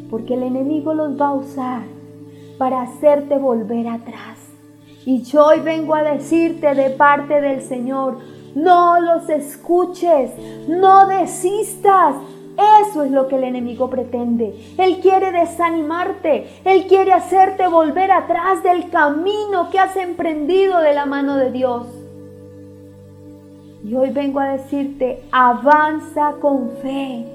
Porque 0.10 0.34
el 0.34 0.44
enemigo 0.44 0.94
los 0.94 1.18
va 1.18 1.30
a 1.30 1.34
usar 1.34 1.82
para 2.58 2.82
hacerte 2.82 3.38
volver 3.38 3.88
atrás. 3.88 4.38
Y 5.06 5.22
yo 5.22 5.46
hoy 5.46 5.62
vengo 5.62 5.96
a 5.96 6.04
decirte 6.04 6.76
de 6.76 6.90
parte 6.90 7.40
del 7.40 7.62
Señor, 7.62 8.18
no 8.54 9.00
los 9.00 9.30
escuches, 9.30 10.32
no 10.68 11.08
desistas. 11.08 12.16
Eso 12.82 13.04
es 13.04 13.12
lo 13.12 13.28
que 13.28 13.36
el 13.36 13.44
enemigo 13.44 13.90
pretende. 13.90 14.54
Él 14.78 15.00
quiere 15.00 15.32
desanimarte, 15.32 16.48
Él 16.66 16.88
quiere 16.88 17.14
hacerte 17.14 17.68
volver 17.68 18.12
atrás 18.12 18.62
del 18.64 18.90
camino 18.90 19.70
que 19.70 19.80
has 19.80 19.96
emprendido 19.96 20.80
de 20.80 20.94
la 20.94 21.06
mano 21.06 21.38
de 21.38 21.52
Dios. 21.52 21.88
Y 23.84 23.96
hoy 23.96 24.10
vengo 24.10 24.40
a 24.40 24.50
decirte, 24.50 25.24
avanza 25.32 26.34
con 26.42 26.72
fe, 26.82 27.26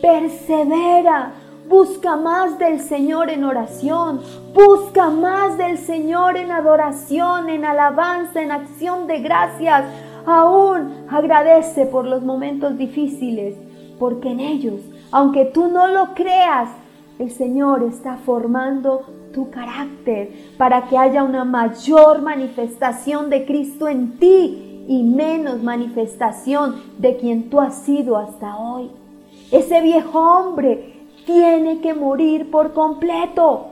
persevera, 0.00 1.32
Busca 1.72 2.16
más 2.16 2.58
del 2.58 2.80
Señor 2.80 3.30
en 3.30 3.44
oración. 3.44 4.20
Busca 4.52 5.08
más 5.08 5.56
del 5.56 5.78
Señor 5.78 6.36
en 6.36 6.50
adoración, 6.50 7.48
en 7.48 7.64
alabanza, 7.64 8.42
en 8.42 8.52
acción 8.52 9.06
de 9.06 9.20
gracias. 9.20 9.84
Aún 10.26 11.06
agradece 11.08 11.86
por 11.86 12.04
los 12.04 12.22
momentos 12.22 12.76
difíciles, 12.76 13.56
porque 14.02 14.32
en 14.32 14.40
ellos, 14.40 14.80
aunque 15.12 15.44
tú 15.44 15.68
no 15.68 15.86
lo 15.86 16.12
creas, 16.14 16.68
el 17.20 17.30
Señor 17.30 17.84
está 17.84 18.16
formando 18.16 19.02
tu 19.32 19.48
carácter 19.48 20.32
para 20.58 20.88
que 20.88 20.98
haya 20.98 21.22
una 21.22 21.44
mayor 21.44 22.20
manifestación 22.20 23.30
de 23.30 23.46
Cristo 23.46 23.86
en 23.86 24.18
ti 24.18 24.84
y 24.88 25.04
menos 25.04 25.62
manifestación 25.62 26.82
de 26.98 27.16
quien 27.16 27.48
tú 27.48 27.60
has 27.60 27.76
sido 27.76 28.16
hasta 28.16 28.56
hoy. 28.56 28.90
Ese 29.52 29.80
viejo 29.80 30.18
hombre 30.18 30.94
tiene 31.24 31.80
que 31.80 31.94
morir 31.94 32.50
por 32.50 32.72
completo. 32.72 33.68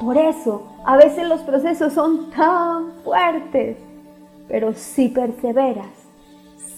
Por 0.00 0.16
eso, 0.16 0.68
a 0.84 0.96
veces 0.96 1.26
los 1.26 1.40
procesos 1.40 1.92
son 1.94 2.30
tan 2.30 2.92
fuertes, 3.02 3.76
pero 4.46 4.72
si 4.74 5.08
perseveras, 5.08 5.90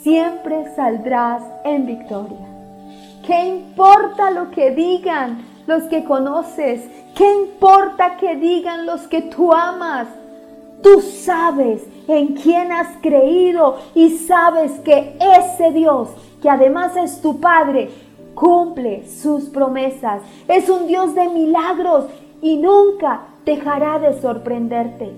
siempre 0.00 0.74
saldrás 0.74 1.42
en 1.66 1.84
victoria. 1.84 2.55
¿Qué 3.26 3.44
importa 3.44 4.30
lo 4.30 4.52
que 4.52 4.70
digan 4.70 5.44
los 5.66 5.82
que 5.84 6.04
conoces? 6.04 6.88
¿Qué 7.16 7.24
importa 7.42 8.16
que 8.18 8.36
digan 8.36 8.86
los 8.86 9.08
que 9.08 9.22
tú 9.22 9.52
amas? 9.52 10.06
Tú 10.80 11.00
sabes 11.00 11.82
en 12.06 12.34
quién 12.34 12.70
has 12.70 12.96
creído 13.02 13.78
y 13.96 14.10
sabes 14.10 14.78
que 14.80 15.16
ese 15.18 15.72
Dios, 15.72 16.10
que 16.40 16.48
además 16.48 16.96
es 16.96 17.20
tu 17.20 17.40
Padre, 17.40 17.90
cumple 18.36 19.08
sus 19.08 19.46
promesas. 19.46 20.22
Es 20.46 20.68
un 20.68 20.86
Dios 20.86 21.16
de 21.16 21.28
milagros 21.28 22.04
y 22.40 22.58
nunca 22.58 23.22
dejará 23.44 23.98
de 23.98 24.20
sorprenderte. 24.20 25.10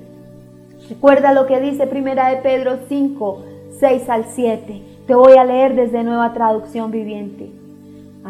Recuerda 0.89 1.35
lo 1.35 1.47
que 1.47 1.61
dice 1.61 1.87
Primera 1.87 2.31
de 2.31 2.37
Pedro 2.39 2.79
5, 2.89 3.43
6 3.79 4.09
al 4.09 4.25
7. 4.25 4.83
Te 5.07 5.15
voy 5.15 5.37
a 5.37 5.45
leer 5.45 5.75
desde 5.75 6.05
Nueva 6.05 6.33
Traducción 6.33 6.91
Viviente. 6.91 7.58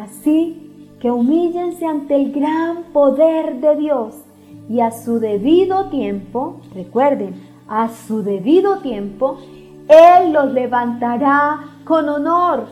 Así 0.02 0.96
que 1.00 1.10
humíllense 1.10 1.86
ante 1.86 2.16
el 2.16 2.32
gran 2.32 2.84
poder 2.92 3.60
de 3.60 3.76
Dios 3.76 4.14
y 4.68 4.80
a 4.80 4.90
su 4.90 5.18
debido 5.18 5.90
tiempo, 5.90 6.60
recuerden, 6.74 7.34
a 7.68 7.88
su 7.88 8.22
debido 8.22 8.78
tiempo, 8.78 9.38
Él 9.88 10.32
los 10.32 10.52
levantará 10.52 11.60
con 11.84 12.08
honor 12.08 12.66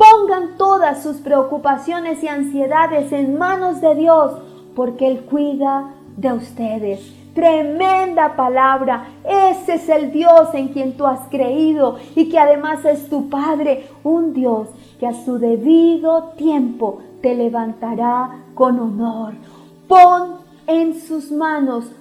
Pongan 0.00 0.56
todas 0.56 1.02
sus 1.02 1.18
preocupaciones 1.18 2.22
y 2.22 2.28
ansiedades 2.28 3.12
en 3.12 3.36
manos 3.36 3.82
de 3.82 3.94
Dios, 3.94 4.32
porque 4.74 5.06
Él 5.06 5.26
cuida 5.26 5.90
de 6.16 6.32
ustedes. 6.32 7.19
Tremenda 7.34 8.34
palabra. 8.36 9.06
Ese 9.24 9.74
es 9.74 9.88
el 9.88 10.10
Dios 10.10 10.52
en 10.54 10.68
quien 10.68 10.96
tú 10.96 11.06
has 11.06 11.28
creído 11.28 11.96
y 12.16 12.28
que 12.28 12.38
además 12.38 12.84
es 12.84 13.08
tu 13.08 13.28
Padre, 13.28 13.86
un 14.02 14.32
Dios 14.32 14.68
que 14.98 15.06
a 15.06 15.14
su 15.14 15.38
debido 15.38 16.32
tiempo 16.36 16.98
te 17.22 17.34
levantará 17.34 18.44
con 18.54 18.80
honor. 18.80 19.34
Pon 19.86 20.34
en 20.66 21.00
sus 21.00 21.30
manos 21.30 21.92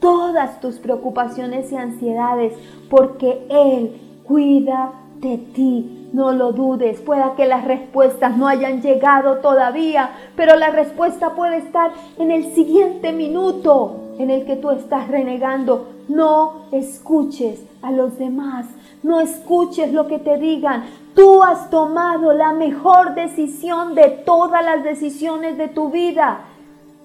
todas 0.00 0.60
tus 0.60 0.76
preocupaciones 0.76 1.70
y 1.70 1.76
ansiedades, 1.76 2.54
porque 2.90 3.46
Él 3.48 4.00
cuida 4.24 4.92
de 5.20 5.38
ti 5.38 6.01
no 6.12 6.32
lo 6.32 6.52
dudes, 6.52 7.00
pueda 7.00 7.34
que 7.36 7.46
las 7.46 7.64
respuestas 7.64 8.36
no 8.36 8.46
hayan 8.46 8.82
llegado 8.82 9.38
todavía, 9.38 10.10
pero 10.36 10.56
la 10.56 10.70
respuesta 10.70 11.34
puede 11.34 11.56
estar 11.58 11.92
en 12.18 12.30
el 12.30 12.54
siguiente 12.54 13.12
minuto 13.12 13.96
en 14.18 14.30
el 14.30 14.44
que 14.44 14.56
tú 14.56 14.70
estás 14.70 15.08
renegando. 15.08 15.88
No 16.08 16.66
escuches 16.70 17.62
a 17.80 17.90
los 17.90 18.18
demás, 18.18 18.66
no 19.02 19.20
escuches 19.20 19.92
lo 19.92 20.06
que 20.06 20.18
te 20.18 20.36
digan. 20.36 20.84
Tú 21.14 21.42
has 21.42 21.70
tomado 21.70 22.32
la 22.32 22.52
mejor 22.52 23.14
decisión 23.14 23.94
de 23.94 24.08
todas 24.08 24.64
las 24.64 24.84
decisiones 24.84 25.56
de 25.56 25.68
tu 25.68 25.90
vida. 25.90 26.40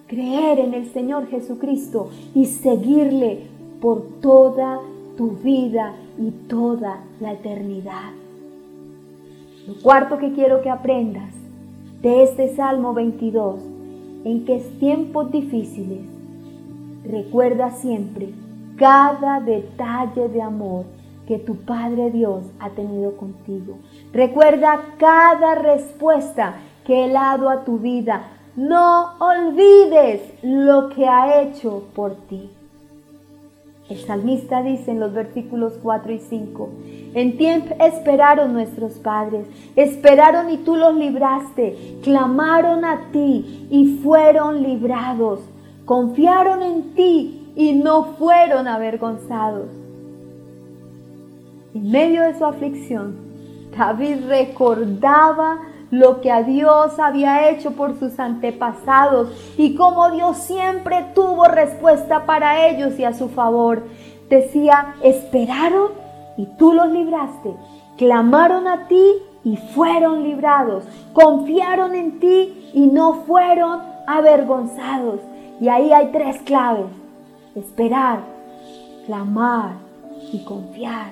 Creer 0.08 0.60
en 0.60 0.74
el 0.74 0.92
Señor 0.92 1.28
Jesucristo 1.28 2.10
y 2.34 2.46
seguirle 2.46 3.48
por 3.82 4.02
toda 4.22 4.80
tu 5.18 5.32
vida 5.32 5.94
y 6.18 6.32
toda 6.48 7.00
la 7.20 7.34
eternidad. 7.34 8.27
Lo 9.68 9.74
cuarto 9.82 10.18
que 10.18 10.32
quiero 10.32 10.62
que 10.62 10.70
aprendas 10.70 11.34
de 12.02 12.24
este 12.24 12.56
Salmo 12.56 12.94
22, 12.94 13.60
en 14.24 14.46
que 14.46 14.56
es 14.56 14.80
tiempos 14.80 15.30
difíciles, 15.30 16.08
recuerda 17.04 17.72
siempre 17.72 18.30
cada 18.78 19.42
detalle 19.42 20.30
de 20.30 20.42
amor 20.42 20.86
que 21.28 21.38
tu 21.38 21.58
Padre 21.58 22.12
Dios 22.12 22.46
ha 22.62 22.70
tenido 22.70 23.18
contigo. 23.18 23.78
Recuerda 24.14 24.80
cada 24.98 25.56
respuesta 25.56 26.56
que 26.86 27.04
Él 27.04 27.18
ha 27.18 27.36
dado 27.36 27.50
a 27.50 27.66
tu 27.66 27.78
vida. 27.78 28.24
No 28.56 29.18
olvides 29.20 30.22
lo 30.44 30.88
que 30.88 31.06
ha 31.06 31.42
hecho 31.42 31.84
por 31.94 32.16
ti. 32.28 32.50
El 33.90 34.00
salmista 34.00 34.64
dice 34.64 34.92
en 34.92 35.00
los 35.00 35.14
versículos 35.14 35.80
4 35.82 36.12
y 36.12 36.20
5, 36.20 36.70
en 37.14 37.38
tiempo 37.38 37.74
esperaron 37.80 38.52
nuestros 38.52 38.94
padres, 38.94 39.48
esperaron 39.78 40.50
y 40.50 40.58
tú 40.58 40.76
los 40.76 40.94
libraste, 40.94 42.00
clamaron 42.04 42.84
a 42.84 43.10
ti 43.14 43.68
y 43.72 44.00
fueron 44.04 44.62
librados, 44.62 45.40
confiaron 45.86 46.64
en 46.64 46.94
ti 46.96 47.50
y 47.56 47.74
no 47.74 48.16
fueron 48.20 48.68
avergonzados. 48.68 49.70
En 51.74 51.90
medio 51.90 52.24
de 52.24 52.38
su 52.38 52.44
aflicción, 52.44 53.16
David 53.76 54.28
recordaba 54.28 55.60
lo 55.90 56.22
que 56.22 56.32
a 56.32 56.44
Dios 56.44 57.00
había 57.00 57.50
hecho 57.50 57.72
por 57.72 57.98
sus 57.98 58.20
antepasados 58.20 59.30
y 59.58 59.76
cómo 59.76 60.12
Dios 60.12 60.38
siempre 60.38 61.06
tuvo 61.16 61.46
respuesta 61.46 62.26
para 62.26 62.68
ellos 62.68 63.00
y 63.00 63.04
a 63.04 63.14
su 63.14 63.30
favor. 63.30 63.84
Decía, 64.30 64.96
esperaron 65.02 65.92
y 66.38 66.46
tú 66.58 66.74
los 66.74 66.90
libraste, 66.92 67.54
clamaron 67.98 68.68
a 68.68 68.88
ti 68.88 69.14
y 69.44 69.56
fueron 69.58 70.24
librados, 70.24 70.84
confiaron 71.14 71.96
en 71.96 72.20
ti 72.20 72.70
y 72.74 72.88
no 72.88 73.24
fueron 73.26 73.82
avergonzados. 74.06 75.22
Y 75.62 75.70
ahí 75.70 75.92
hay 75.94 76.08
tres 76.12 76.42
claves, 76.42 76.88
esperar, 77.56 78.20
clamar 79.06 79.72
y 80.34 80.44
confiar. 80.44 81.12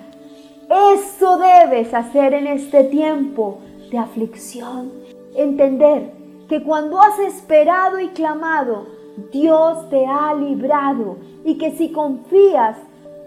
Eso 0.69 1.37
debes 1.37 1.93
hacer 1.93 2.33
en 2.33 2.47
este 2.47 2.83
tiempo 2.83 3.59
aflicción. 3.97 4.91
Entender 5.35 6.11
que 6.47 6.63
cuando 6.63 7.01
has 7.01 7.19
esperado 7.19 7.99
y 7.99 8.09
clamado, 8.09 8.87
Dios 9.31 9.89
te 9.89 10.05
ha 10.05 10.33
librado 10.33 11.17
y 11.43 11.57
que 11.57 11.71
si 11.71 11.91
confías, 11.91 12.77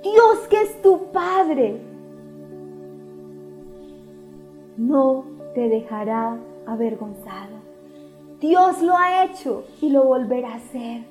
Dios 0.03 0.39
que 0.49 0.63
es 0.63 0.83
tu 0.83 1.11
Padre, 1.13 1.81
no 4.77 5.25
te 5.55 5.69
dejará 5.69 6.39
avergonzado. 6.67 7.59
Dios 8.41 8.81
lo 8.83 8.97
ha 8.97 9.25
hecho 9.25 9.65
y 9.81 9.91
lo 9.91 10.05
volverá 10.05 10.53
a 10.53 10.57
hacer. 10.57 11.03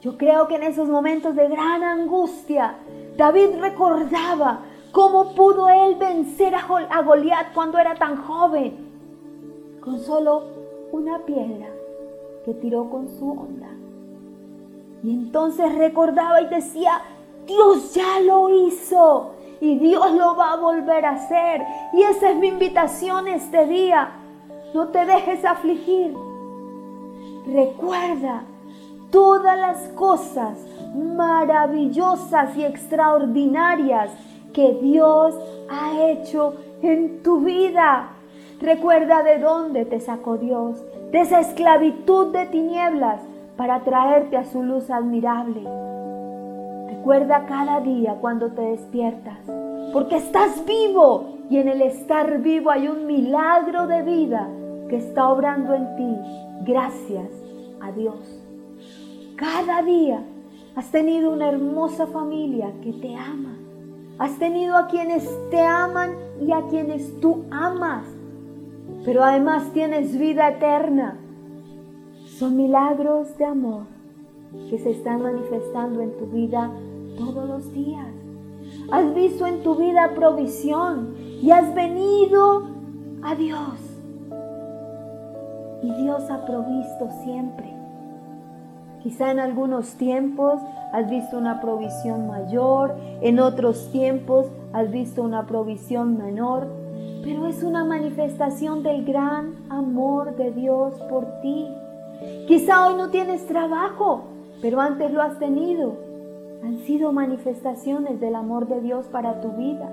Yo 0.00 0.16
creo 0.16 0.48
que 0.48 0.56
en 0.56 0.62
esos 0.62 0.88
momentos 0.88 1.36
de 1.36 1.48
gran 1.48 1.82
angustia, 1.82 2.76
David 3.18 3.60
recordaba 3.60 4.62
¿Cómo 4.92 5.34
pudo 5.34 5.68
él 5.68 5.94
vencer 5.94 6.54
a 6.54 7.02
Goliat 7.02 7.52
cuando 7.54 7.78
era 7.78 7.94
tan 7.94 8.16
joven? 8.24 8.88
Con 9.80 10.00
solo 10.00 10.42
una 10.90 11.18
piedra 11.20 11.68
que 12.44 12.54
tiró 12.54 12.90
con 12.90 13.08
su 13.08 13.30
onda. 13.30 13.68
Y 15.02 15.10
entonces 15.10 15.74
recordaba 15.76 16.40
y 16.42 16.48
decía, 16.48 17.02
Dios 17.46 17.94
ya 17.94 18.20
lo 18.20 18.48
hizo 18.48 19.32
y 19.60 19.78
Dios 19.78 20.12
lo 20.12 20.36
va 20.36 20.54
a 20.54 20.56
volver 20.56 21.04
a 21.06 21.12
hacer. 21.12 21.62
Y 21.92 22.02
esa 22.02 22.30
es 22.30 22.36
mi 22.36 22.48
invitación 22.48 23.28
este 23.28 23.66
día. 23.66 24.10
No 24.74 24.88
te 24.88 25.04
dejes 25.06 25.44
afligir. 25.44 26.16
Recuerda 27.46 28.42
todas 29.10 29.58
las 29.58 29.88
cosas 29.94 30.58
maravillosas 30.94 32.56
y 32.56 32.64
extraordinarias 32.64 34.10
que 34.52 34.74
Dios 34.74 35.34
ha 35.68 36.10
hecho 36.10 36.54
en 36.82 37.22
tu 37.22 37.40
vida. 37.40 38.10
Recuerda 38.60 39.22
de 39.22 39.38
dónde 39.38 39.84
te 39.84 40.00
sacó 40.00 40.36
Dios, 40.36 40.82
de 41.12 41.20
esa 41.20 41.40
esclavitud 41.40 42.32
de 42.32 42.46
tinieblas 42.46 43.20
para 43.56 43.80
traerte 43.80 44.36
a 44.36 44.44
su 44.44 44.62
luz 44.62 44.90
admirable. 44.90 45.62
Recuerda 46.88 47.46
cada 47.46 47.80
día 47.80 48.16
cuando 48.20 48.52
te 48.52 48.62
despiertas, 48.62 49.38
porque 49.92 50.16
estás 50.16 50.64
vivo 50.66 51.38
y 51.48 51.58
en 51.58 51.68
el 51.68 51.82
estar 51.82 52.38
vivo 52.38 52.70
hay 52.70 52.88
un 52.88 53.06
milagro 53.06 53.86
de 53.86 54.02
vida 54.02 54.48
que 54.88 54.96
está 54.96 55.28
obrando 55.28 55.74
en 55.74 55.96
ti. 55.96 56.16
Gracias 56.66 57.30
a 57.80 57.92
Dios. 57.92 58.40
Cada 59.36 59.82
día 59.82 60.22
has 60.76 60.90
tenido 60.90 61.32
una 61.32 61.48
hermosa 61.48 62.06
familia 62.06 62.72
que 62.82 62.92
te 62.92 63.14
ama 63.16 63.59
Has 64.20 64.38
tenido 64.38 64.76
a 64.76 64.86
quienes 64.86 65.26
te 65.48 65.62
aman 65.62 66.14
y 66.42 66.52
a 66.52 66.66
quienes 66.66 67.18
tú 67.20 67.44
amas. 67.50 68.04
Pero 69.02 69.24
además 69.24 69.72
tienes 69.72 70.18
vida 70.18 70.46
eterna. 70.46 71.16
Son 72.26 72.54
milagros 72.54 73.38
de 73.38 73.46
amor 73.46 73.84
que 74.68 74.78
se 74.78 74.90
están 74.90 75.22
manifestando 75.22 76.02
en 76.02 76.14
tu 76.18 76.26
vida 76.26 76.70
todos 77.16 77.48
los 77.48 77.72
días. 77.72 78.08
Has 78.92 79.14
visto 79.14 79.46
en 79.46 79.62
tu 79.62 79.76
vida 79.76 80.12
provisión 80.14 81.14
y 81.40 81.50
has 81.50 81.74
venido 81.74 82.68
a 83.22 83.34
Dios. 83.34 83.78
Y 85.82 85.94
Dios 86.02 86.30
ha 86.30 86.44
provisto 86.44 87.08
siempre. 87.24 87.72
Quizá 89.02 89.30
en 89.30 89.40
algunos 89.40 89.94
tiempos 89.94 90.60
has 90.92 91.08
visto 91.08 91.38
una 91.38 91.60
provisión 91.60 92.26
mayor, 92.26 92.94
en 93.20 93.38
otros 93.38 93.90
tiempos 93.92 94.46
has 94.72 94.90
visto 94.90 95.22
una 95.22 95.46
provisión 95.46 96.16
menor, 96.16 96.66
pero 97.22 97.46
es 97.46 97.62
una 97.62 97.84
manifestación 97.84 98.82
del 98.82 99.04
gran 99.04 99.54
amor 99.68 100.36
de 100.36 100.50
Dios 100.52 100.94
por 101.08 101.26
ti. 101.42 101.68
Quizá 102.46 102.86
hoy 102.86 102.94
no 102.94 103.10
tienes 103.10 103.46
trabajo, 103.46 104.24
pero 104.60 104.80
antes 104.80 105.12
lo 105.12 105.22
has 105.22 105.38
tenido. 105.38 105.96
Han 106.62 106.78
sido 106.80 107.12
manifestaciones 107.12 108.20
del 108.20 108.34
amor 108.34 108.68
de 108.68 108.80
Dios 108.80 109.06
para 109.06 109.40
tu 109.40 109.52
vida. 109.52 109.88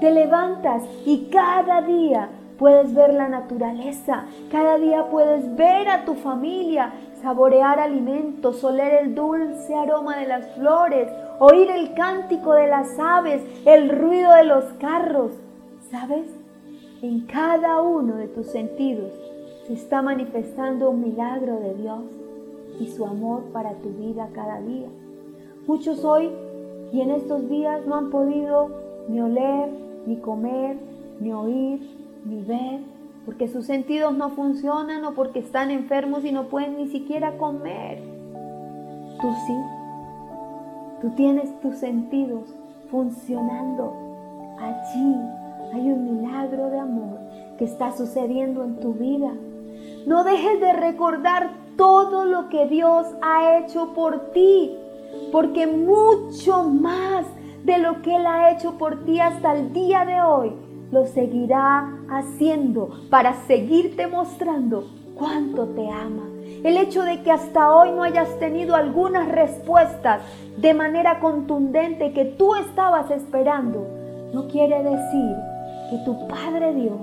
Te 0.00 0.10
levantas 0.10 0.82
y 1.06 1.28
cada 1.30 1.82
día 1.82 2.28
puedes 2.58 2.94
ver 2.94 3.14
la 3.14 3.28
naturaleza, 3.28 4.26
cada 4.50 4.78
día 4.78 5.06
puedes 5.10 5.56
ver 5.56 5.88
a 5.88 6.04
tu 6.04 6.14
familia, 6.14 6.92
saborear 7.22 7.78
alimentos, 7.78 8.62
oler 8.64 9.04
el 9.04 9.14
dulce 9.14 9.74
aroma 9.74 10.18
de 10.18 10.26
las 10.26 10.46
flores, 10.56 11.08
oír 11.38 11.70
el 11.70 11.94
cántico 11.94 12.54
de 12.54 12.66
las 12.66 12.98
aves, 12.98 13.42
el 13.64 13.88
ruido 13.88 14.32
de 14.34 14.44
los 14.44 14.64
carros. 14.74 15.32
¿Sabes? 15.90 16.26
En 17.00 17.26
cada 17.26 17.80
uno 17.80 18.16
de 18.16 18.28
tus 18.28 18.46
sentidos 18.46 19.12
se 19.66 19.74
está 19.74 20.02
manifestando 20.02 20.90
un 20.90 21.00
milagro 21.00 21.60
de 21.60 21.74
Dios 21.74 22.02
y 22.80 22.88
su 22.88 23.04
amor 23.04 23.44
para 23.52 23.74
tu 23.74 23.90
vida 23.90 24.28
cada 24.32 24.60
día. 24.60 24.88
Muchos 25.66 26.04
hoy 26.04 26.30
y 26.92 27.00
en 27.00 27.10
estos 27.12 27.48
días 27.48 27.86
no 27.86 27.96
han 27.96 28.10
podido 28.10 28.68
ni 29.08 29.20
oler, 29.20 29.68
ni 30.06 30.16
comer, 30.16 30.76
ni 31.20 31.32
oír, 31.32 31.80
ni 32.24 32.42
ver, 32.42 32.80
porque 33.24 33.48
sus 33.48 33.66
sentidos 33.66 34.14
no 34.14 34.30
funcionan 34.30 35.04
o 35.04 35.14
porque 35.14 35.38
están 35.38 35.70
enfermos 35.70 36.24
y 36.24 36.32
no 36.32 36.48
pueden 36.48 36.76
ni 36.76 36.88
siquiera 36.88 37.36
comer. 37.38 38.02
Tú 39.20 39.28
sí, 39.46 39.56
tú 41.00 41.10
tienes 41.10 41.60
tus 41.60 41.76
sentidos 41.76 42.52
funcionando. 42.90 43.92
Allí 44.58 45.16
hay 45.72 45.92
un 45.92 46.20
milagro 46.20 46.70
de 46.70 46.80
amor 46.80 47.18
que 47.58 47.64
está 47.64 47.92
sucediendo 47.96 48.64
en 48.64 48.80
tu 48.80 48.94
vida. 48.94 49.30
No 50.06 50.24
dejes 50.24 50.60
de 50.60 50.72
recordar 50.72 51.50
todo 51.76 52.24
lo 52.24 52.48
que 52.48 52.66
Dios 52.66 53.06
ha 53.22 53.58
hecho 53.58 53.94
por 53.94 54.32
ti, 54.32 54.76
porque 55.30 55.66
mucho 55.66 56.64
más 56.64 57.24
de 57.64 57.78
lo 57.78 58.02
que 58.02 58.16
Él 58.16 58.26
ha 58.26 58.50
hecho 58.50 58.76
por 58.78 59.04
ti 59.04 59.20
hasta 59.20 59.54
el 59.54 59.72
día 59.72 60.04
de 60.04 60.20
hoy 60.20 60.61
lo 60.92 61.06
seguirá 61.06 61.90
haciendo 62.10 62.90
para 63.10 63.46
seguirte 63.46 64.06
mostrando 64.06 64.84
cuánto 65.16 65.66
te 65.68 65.88
ama. 65.88 66.28
El 66.62 66.76
hecho 66.76 67.02
de 67.02 67.22
que 67.22 67.32
hasta 67.32 67.74
hoy 67.74 67.90
no 67.90 68.04
hayas 68.04 68.38
tenido 68.38 68.76
algunas 68.76 69.28
respuestas 69.28 70.22
de 70.58 70.74
manera 70.74 71.18
contundente 71.18 72.12
que 72.12 72.26
tú 72.26 72.54
estabas 72.54 73.10
esperando, 73.10 73.86
no 74.32 74.46
quiere 74.48 74.82
decir 74.82 75.34
que 75.90 75.98
tu 76.04 76.28
Padre 76.28 76.74
Dios 76.74 77.00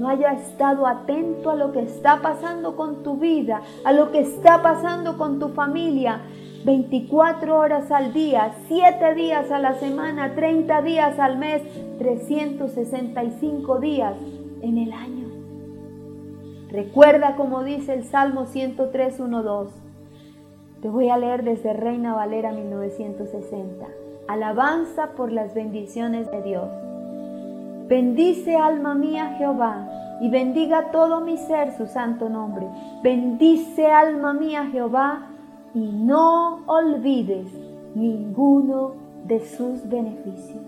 no 0.00 0.08
haya 0.08 0.32
estado 0.32 0.86
atento 0.86 1.50
a 1.50 1.54
lo 1.54 1.72
que 1.72 1.82
está 1.82 2.20
pasando 2.20 2.74
con 2.74 3.02
tu 3.02 3.16
vida, 3.16 3.62
a 3.84 3.92
lo 3.92 4.10
que 4.10 4.20
está 4.20 4.62
pasando 4.62 5.16
con 5.16 5.38
tu 5.38 5.50
familia, 5.50 6.22
24 6.64 7.56
horas 7.56 7.90
al 7.90 8.12
día, 8.12 8.52
7 8.68 9.14
días 9.14 9.50
a 9.50 9.58
la 9.58 9.74
semana, 9.74 10.34
30 10.34 10.82
días 10.82 11.18
al 11.18 11.38
mes, 11.38 11.62
365 11.98 13.78
días 13.78 14.14
en 14.60 14.76
el 14.76 14.92
año. 14.92 15.28
Recuerda 16.70 17.34
como 17.36 17.64
dice 17.64 17.94
el 17.94 18.04
Salmo 18.04 18.46
103, 18.46 19.18
2. 19.18 19.68
Te 20.82 20.88
voy 20.88 21.08
a 21.08 21.16
leer 21.16 21.44
desde 21.44 21.72
Reina 21.72 22.14
Valera 22.14 22.52
1960. 22.52 23.86
Alabanza 24.28 25.12
por 25.16 25.32
las 25.32 25.54
bendiciones 25.54 26.30
de 26.30 26.42
Dios. 26.42 26.68
Bendice 27.88 28.56
alma 28.56 28.94
mía 28.94 29.34
Jehová 29.36 29.88
y 30.20 30.30
bendiga 30.30 30.92
todo 30.92 31.20
mi 31.22 31.38
ser 31.38 31.76
su 31.76 31.86
santo 31.86 32.28
nombre. 32.28 32.66
Bendice 33.02 33.90
alma 33.90 34.32
mía 34.32 34.68
Jehová 34.70 35.29
y 35.74 35.78
no 35.80 36.60
olvides 36.66 37.46
ninguno 37.94 38.94
de 39.24 39.40
sus 39.46 39.88
beneficios. 39.88 40.62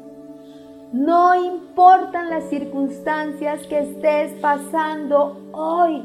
No 0.92 1.34
importan 1.34 2.28
las 2.28 2.44
circunstancias 2.50 3.66
que 3.66 3.80
estés 3.80 4.32
pasando 4.40 5.40
hoy. 5.52 6.02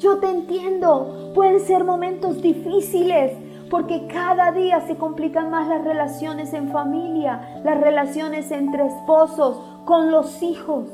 Yo 0.00 0.18
te 0.18 0.28
entiendo, 0.28 1.32
pueden 1.34 1.60
ser 1.60 1.84
momentos 1.84 2.42
difíciles 2.42 3.32
porque 3.70 4.06
cada 4.06 4.50
día 4.52 4.80
se 4.86 4.96
complican 4.96 5.50
más 5.50 5.68
las 5.68 5.84
relaciones 5.84 6.52
en 6.52 6.70
familia, 6.70 7.60
las 7.64 7.80
relaciones 7.80 8.50
entre 8.50 8.86
esposos, 8.86 9.60
con 9.84 10.10
los 10.10 10.42
hijos. 10.42 10.86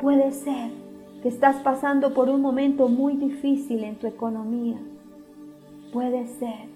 Puede 0.00 0.32
ser 0.32 0.70
que 1.22 1.28
estás 1.28 1.56
pasando 1.56 2.14
por 2.14 2.28
un 2.28 2.40
momento 2.40 2.88
muy 2.88 3.14
difícil 3.14 3.84
en 3.84 3.96
tu 3.96 4.06
economía. 4.06 4.78
Puede 5.92 6.26
ser 6.26 6.70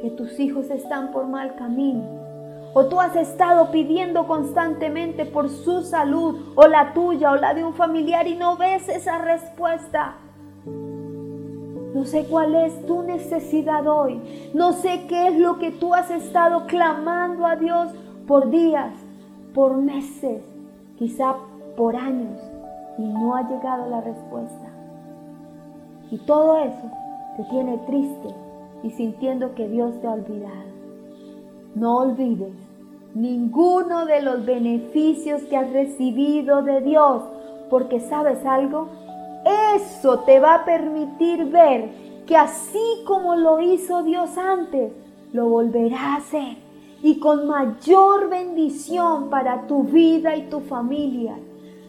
que 0.00 0.08
tus 0.10 0.40
hijos 0.40 0.70
están 0.70 1.12
por 1.12 1.26
mal 1.26 1.54
camino. 1.56 2.02
O 2.72 2.86
tú 2.86 2.98
has 2.98 3.14
estado 3.14 3.70
pidiendo 3.70 4.26
constantemente 4.26 5.26
por 5.26 5.50
su 5.50 5.82
salud 5.82 6.54
o 6.54 6.66
la 6.66 6.94
tuya 6.94 7.32
o 7.32 7.36
la 7.36 7.52
de 7.52 7.62
un 7.62 7.74
familiar 7.74 8.26
y 8.26 8.36
no 8.36 8.56
ves 8.56 8.88
esa 8.88 9.18
respuesta. 9.18 10.14
No 10.64 12.04
sé 12.06 12.24
cuál 12.24 12.54
es 12.54 12.86
tu 12.86 13.02
necesidad 13.02 13.86
hoy. 13.86 14.50
No 14.54 14.72
sé 14.72 15.06
qué 15.08 15.28
es 15.28 15.38
lo 15.38 15.58
que 15.58 15.70
tú 15.70 15.92
has 15.92 16.10
estado 16.10 16.66
clamando 16.66 17.44
a 17.44 17.56
Dios 17.56 17.90
por 18.26 18.48
días, 18.48 18.94
por 19.52 19.76
meses, 19.76 20.42
quizá 20.98 21.34
por 21.76 21.96
años 21.96 22.40
y 22.96 23.02
no 23.02 23.36
ha 23.36 23.46
llegado 23.46 23.90
la 23.90 24.00
respuesta. 24.00 24.68
Y 26.10 26.16
todo 26.18 26.56
eso 26.58 26.90
te 27.38 27.44
tiene 27.44 27.78
triste 27.86 28.34
y 28.82 28.90
sintiendo 28.90 29.54
que 29.54 29.68
Dios 29.68 29.98
te 30.00 30.08
ha 30.08 30.10
olvidado. 30.10 30.68
No 31.76 31.98
olvides 31.98 32.52
ninguno 33.14 34.06
de 34.06 34.22
los 34.22 34.44
beneficios 34.44 35.42
que 35.44 35.56
has 35.56 35.72
recibido 35.72 36.62
de 36.62 36.80
Dios, 36.80 37.22
porque 37.70 38.00
sabes 38.00 38.44
algo, 38.44 38.88
eso 39.76 40.20
te 40.20 40.40
va 40.40 40.56
a 40.56 40.64
permitir 40.64 41.46
ver 41.46 41.90
que 42.26 42.36
así 42.36 43.02
como 43.06 43.36
lo 43.36 43.60
hizo 43.60 44.02
Dios 44.02 44.36
antes, 44.36 44.92
lo 45.32 45.48
volverá 45.48 46.14
a 46.14 46.16
hacer 46.16 46.56
y 47.02 47.20
con 47.20 47.46
mayor 47.46 48.28
bendición 48.28 49.30
para 49.30 49.66
tu 49.68 49.84
vida 49.84 50.36
y 50.36 50.48
tu 50.48 50.60
familia. 50.60 51.38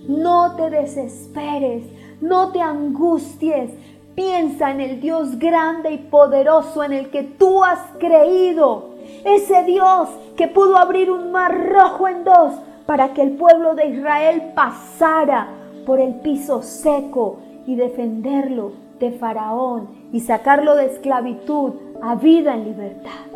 No 0.08 0.56
te 0.56 0.70
desesperes, 0.70 1.84
no 2.22 2.52
te 2.52 2.62
angusties. 2.62 3.72
Piensa 4.16 4.72
en 4.72 4.82
el 4.82 5.00
Dios 5.00 5.40
grande 5.40 5.92
y 5.92 5.98
poderoso 5.98 6.84
en 6.84 6.94
el 6.94 7.10
que 7.10 7.24
tú 7.24 7.64
has 7.64 7.80
creído. 8.00 8.90
Ese 9.24 9.64
Dios 9.64 10.10
que 10.36 10.48
pudo 10.48 10.78
abrir 10.78 11.12
un 11.12 11.32
mar 11.32 11.70
rojo 11.70 12.08
en 12.08 12.24
dos 12.24 12.54
para 12.86 13.14
que 13.14 13.22
el 13.22 13.32
pueblo 13.32 13.76
de 13.76 13.88
Israel 13.88 14.52
pasara 14.56 15.48
por 15.86 16.00
el 16.00 16.16
piso 16.16 16.62
seco 16.62 17.38
y 17.66 17.76
defenderlo 17.76 18.72
de 19.00 19.12
Faraón 19.12 19.90
y 20.12 20.20
sacarlo 20.22 20.76
de 20.76 20.88
esclavitud 20.88 21.74
a 22.02 22.16
vida 22.16 22.54
en 22.54 22.66
libertad. 22.66 23.30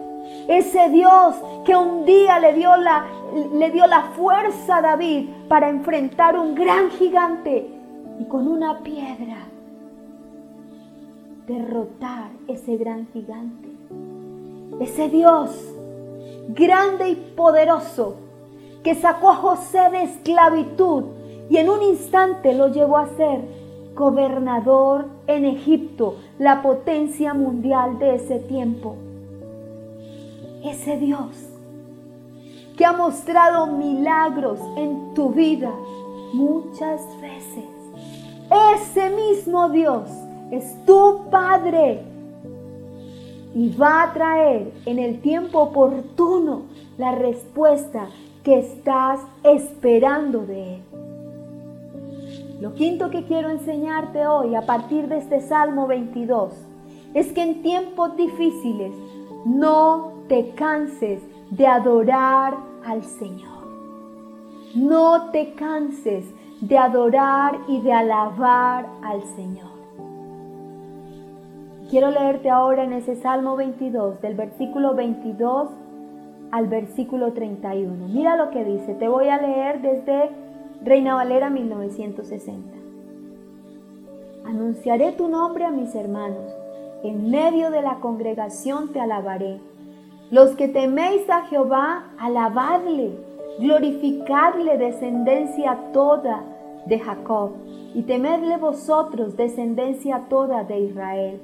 Ese 0.47 0.89
Dios 0.89 1.35
que 1.65 1.75
un 1.75 2.05
día 2.05 2.39
le 2.39 2.53
dio 2.53 2.75
la, 2.75 3.05
le 3.53 3.71
dio 3.71 3.87
la 3.87 4.01
fuerza 4.15 4.77
a 4.77 4.81
David 4.81 5.29
para 5.47 5.69
enfrentar 5.69 6.37
un 6.37 6.55
gran 6.55 6.89
gigante 6.91 7.69
y 8.19 8.25
con 8.25 8.47
una 8.47 8.79
piedra 8.79 9.52
derrotar 11.47 12.31
ese 12.47 12.77
gran 12.77 13.07
gigante. 13.13 13.69
Ese 14.79 15.09
Dios 15.09 15.51
grande 16.49 17.09
y 17.09 17.15
poderoso 17.15 18.15
que 18.83 18.95
sacó 18.95 19.29
a 19.29 19.35
José 19.35 19.89
de 19.91 20.03
esclavitud 20.03 21.03
y 21.49 21.57
en 21.57 21.69
un 21.69 21.81
instante 21.81 22.53
lo 22.53 22.67
llevó 22.67 22.97
a 22.97 23.07
ser 23.15 23.41
gobernador 23.95 25.05
en 25.27 25.45
Egipto, 25.45 26.15
la 26.39 26.61
potencia 26.61 27.33
mundial 27.33 27.99
de 27.99 28.15
ese 28.15 28.39
tiempo 28.39 28.95
ese 30.63 30.97
Dios 30.97 31.27
que 32.77 32.85
ha 32.85 32.93
mostrado 32.93 33.67
milagros 33.67 34.59
en 34.77 35.13
tu 35.13 35.29
vida 35.29 35.71
muchas 36.33 37.01
veces. 37.21 37.65
Ese 38.75 39.09
mismo 39.11 39.69
Dios 39.69 40.09
es 40.53 40.85
tu 40.85 41.29
Padre 41.31 42.01
y 43.55 43.75
va 43.75 44.03
a 44.03 44.13
traer 44.13 44.71
en 44.85 44.99
el 44.99 45.19
tiempo 45.19 45.59
oportuno 45.59 46.63
la 46.97 47.15
respuesta 47.15 48.07
que 48.43 48.59
estás 48.59 49.19
esperando 49.43 50.45
de 50.45 50.75
Él. 50.75 50.81
Lo 52.61 52.75
quinto 52.75 53.09
que 53.09 53.23
quiero 53.23 53.49
enseñarte 53.49 54.27
hoy 54.27 54.53
a 54.53 54.61
partir 54.61 55.07
de 55.07 55.17
este 55.17 55.41
Salmo 55.41 55.87
22 55.87 56.53
es 57.15 57.31
que 57.33 57.41
en 57.41 57.63
tiempos 57.63 58.15
difíciles 58.15 58.93
no 59.45 60.13
te 60.27 60.51
canses 60.51 61.21
de 61.49 61.65
adorar 61.65 62.55
al 62.85 63.03
Señor. 63.03 63.63
No 64.75 65.31
te 65.31 65.53
canses 65.53 66.25
de 66.61 66.77
adorar 66.77 67.59
y 67.67 67.81
de 67.81 67.91
alabar 67.91 68.87
al 69.03 69.23
Señor. 69.35 69.72
Quiero 71.93 72.09
leerte 72.09 72.49
ahora 72.49 72.85
en 72.85 72.93
ese 72.93 73.15
Salmo 73.17 73.55
22, 73.55 74.19
del 74.19 74.33
versículo 74.33 74.95
22 74.95 75.69
al 76.49 76.65
versículo 76.65 77.33
31. 77.33 78.07
Mira 78.07 78.35
lo 78.35 78.49
que 78.49 78.65
dice. 78.65 78.95
Te 78.95 79.07
voy 79.07 79.27
a 79.27 79.39
leer 79.39 79.79
desde 79.79 80.31
Reina 80.83 81.13
Valera 81.13 81.51
1960. 81.51 82.75
Anunciaré 84.43 85.11
tu 85.11 85.27
nombre 85.27 85.65
a 85.65 85.69
mis 85.69 85.93
hermanos. 85.93 86.51
En 87.03 87.29
medio 87.29 87.69
de 87.69 87.83
la 87.83 87.99
congregación 87.99 88.91
te 88.91 88.99
alabaré 88.99 89.59
los 90.31 90.55
que 90.55 90.67
teméis 90.67 91.29
a 91.29 91.41
Jehová, 91.41 92.05
alabadle, 92.17 93.11
glorificadle 93.59 94.79
descendencia 94.79 95.77
toda 95.93 96.41
de 96.87 96.97
Jacob, 96.97 97.51
y 97.93 98.01
temedle 98.01 98.57
vosotros 98.57 99.37
descendencia 99.37 100.23
toda 100.27 100.63
de 100.63 100.79
Israel, 100.79 101.39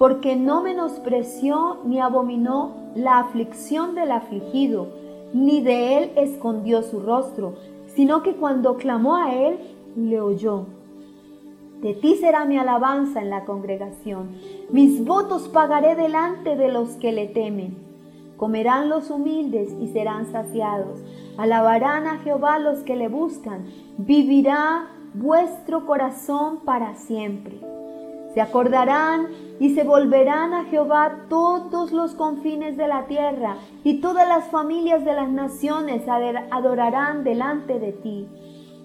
porque 0.00 0.34
no 0.34 0.62
menospreció 0.62 1.80
ni 1.84 2.00
abominó 2.00 2.72
la 2.94 3.18
aflicción 3.18 3.94
del 3.94 4.12
afligido, 4.12 4.88
ni 5.34 5.60
de 5.60 5.98
él 5.98 6.12
escondió 6.16 6.82
su 6.82 7.00
rostro, 7.00 7.56
sino 7.88 8.22
que 8.22 8.32
cuando 8.32 8.78
clamó 8.78 9.16
a 9.16 9.34
él, 9.34 9.58
le 9.96 10.18
oyó. 10.22 10.64
De 11.82 11.92
ti 11.92 12.16
será 12.16 12.46
mi 12.46 12.56
alabanza 12.56 13.20
en 13.20 13.28
la 13.28 13.44
congregación, 13.44 14.30
mis 14.70 15.04
votos 15.04 15.50
pagaré 15.50 15.94
delante 15.96 16.56
de 16.56 16.72
los 16.72 16.92
que 16.92 17.12
le 17.12 17.26
temen. 17.26 17.76
Comerán 18.38 18.88
los 18.88 19.10
humildes 19.10 19.70
y 19.82 19.88
serán 19.88 20.32
saciados. 20.32 20.98
Alabarán 21.36 22.06
a 22.06 22.20
Jehová 22.20 22.58
los 22.58 22.78
que 22.78 22.96
le 22.96 23.08
buscan. 23.08 23.66
Vivirá 23.98 24.88
vuestro 25.12 25.84
corazón 25.84 26.60
para 26.64 26.94
siempre. 26.94 27.60
Se 28.34 28.40
acordarán 28.40 29.26
y 29.58 29.74
se 29.74 29.82
volverán 29.82 30.54
a 30.54 30.64
Jehová 30.64 31.26
todos 31.28 31.92
los 31.92 32.14
confines 32.14 32.76
de 32.76 32.86
la 32.86 33.06
tierra, 33.06 33.56
y 33.82 34.00
todas 34.00 34.26
las 34.28 34.44
familias 34.50 35.04
de 35.04 35.14
las 35.14 35.28
naciones 35.28 36.02
adorarán 36.50 37.24
delante 37.24 37.78
de 37.78 37.92
ti, 37.92 38.28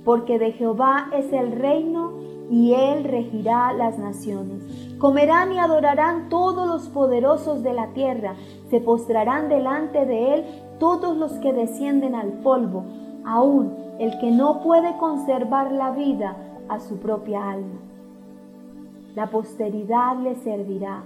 porque 0.04 0.40
de 0.40 0.52
Jehová 0.52 1.10
es 1.14 1.32
el 1.32 1.52
reino 1.52 2.14
y 2.50 2.74
él 2.74 3.04
regirá 3.04 3.72
las 3.74 4.00
naciones. 4.00 4.64
Comerán 4.98 5.54
y 5.54 5.60
adorarán 5.60 6.30
todos 6.30 6.68
los 6.68 6.90
poderosos 6.90 7.62
de 7.64 7.74
la 7.74 7.88
tierra, 7.94 8.36
se 8.70 8.80
postrarán 8.82 9.48
delante 9.48 10.06
de 10.06 10.34
él 10.34 10.46
todos 10.80 11.16
los 11.18 11.34
que 11.34 11.54
descienden 11.54 12.16
al 12.16 12.34
polvo, 12.44 12.84
aun 13.26 13.76
el 14.00 14.18
que 14.20 14.32
no 14.32 14.62
puede 14.62 14.98
conservar 14.98 15.72
la 15.72 15.92
vida 15.92 16.36
a 16.68 16.80
su 16.80 16.98
propia 16.98 17.52
alma. 17.52 17.85
La 19.16 19.28
posteridad 19.28 20.18
le 20.18 20.36
servirá. 20.36 21.04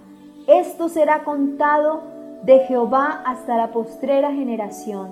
Esto 0.47 0.89
será 0.89 1.23
contado 1.23 2.01
de 2.43 2.59
Jehová 2.59 3.21
hasta 3.25 3.55
la 3.55 3.71
postrera 3.71 4.31
generación. 4.31 5.09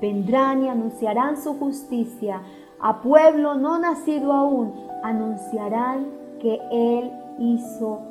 Vendrán 0.00 0.64
y 0.64 0.68
anunciarán 0.68 1.36
su 1.36 1.54
justicia. 1.58 2.42
A 2.80 3.00
pueblo 3.00 3.54
no 3.54 3.78
nacido 3.78 4.32
aún 4.32 4.74
anunciarán 5.02 6.06
que 6.40 6.58
Él 6.70 7.12
hizo 7.38 8.10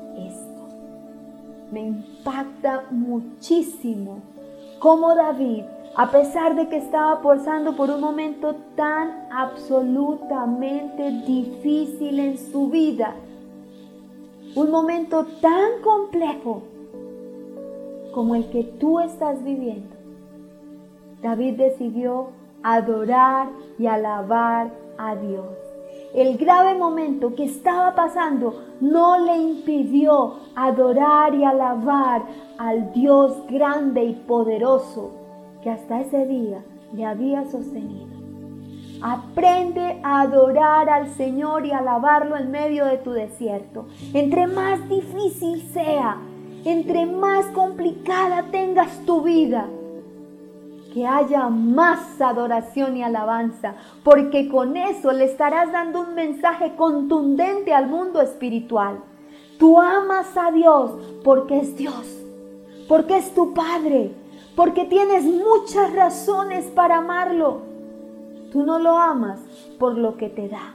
me 1.71 1.82
impacta 1.82 2.86
muchísimo 2.89 4.19
cómo 4.80 5.15
David 5.15 5.63
a 5.95 6.12
pesar 6.12 6.56
de 6.56 6.69
que 6.69 6.78
estaba 6.78 7.21
pasando 7.21 7.75
por 7.75 7.89
un 7.89 7.99
momento 7.99 8.56
tan 8.75 9.28
absolutamente 9.32 11.12
difícil 11.25 12.19
en 12.19 12.38
su 12.38 12.69
vida, 12.69 13.15
un 14.55 14.71
momento 14.71 15.25
tan 15.41 15.81
complejo 15.83 16.63
como 18.13 18.35
el 18.35 18.49
que 18.49 18.63
tú 18.63 18.99
estás 18.99 19.43
viviendo, 19.43 19.95
David 21.21 21.55
decidió 21.55 22.29
adorar 22.63 23.49
y 23.77 23.85
alabar 23.85 24.71
a 24.97 25.15
Dios. 25.15 25.45
El 26.13 26.38
grave 26.38 26.75
momento 26.75 27.35
que 27.35 27.45
estaba 27.45 27.93
pasando 27.93 28.63
no 28.81 29.19
le 29.19 29.38
impidió 29.38 30.38
adorar 30.55 31.35
y 31.35 31.43
alabar 31.43 32.23
al 32.57 32.91
Dios 32.93 33.45
grande 33.47 34.03
y 34.03 34.13
poderoso 34.13 35.12
que 35.62 35.69
hasta 35.69 36.01
ese 36.01 36.25
día 36.25 36.63
le 36.93 37.05
había 37.05 37.45
sostenido. 37.45 38.09
Aprende 39.01 40.01
a 40.03 40.21
adorar 40.21 40.89
al 40.89 41.07
Señor 41.15 41.65
y 41.65 41.71
alabarlo 41.71 42.35
en 42.35 42.51
medio 42.51 42.85
de 42.85 42.97
tu 42.97 43.12
desierto. 43.12 43.88
Entre 44.13 44.45
más 44.47 44.88
difícil 44.89 45.62
sea, 45.71 46.17
entre 46.65 47.05
más 47.05 47.45
complicada 47.47 48.43
tengas 48.51 49.05
tu 49.05 49.21
vida, 49.21 49.67
que 50.93 51.07
haya 51.07 51.47
más 51.47 52.19
adoración 52.19 52.97
y 52.97 53.03
alabanza, 53.03 53.75
porque 54.03 54.49
con 54.49 54.75
eso 54.75 55.12
le 55.13 55.25
estarás 55.25 55.71
dando 55.71 56.01
un 56.01 56.15
mensaje 56.15 56.75
contundente 56.75 57.73
al 57.73 57.88
mundo 57.88 58.21
espiritual. 58.21 58.99
Tú 59.57 59.79
amas 59.79 60.35
a 60.35 60.51
Dios 60.51 60.91
porque 61.23 61.59
es 61.59 61.77
Dios, 61.77 62.05
porque 62.88 63.17
es 63.17 63.33
tu 63.33 63.53
Padre, 63.53 64.12
porque 64.55 64.85
tienes 64.85 65.23
muchas 65.23 65.93
razones 65.93 66.65
para 66.65 66.97
amarlo. 66.97 67.68
Tú 68.51 68.63
no 68.63 68.79
lo 68.79 68.97
amas 68.97 69.39
por 69.77 69.97
lo 69.97 70.17
que 70.17 70.29
te 70.29 70.49
da. 70.49 70.73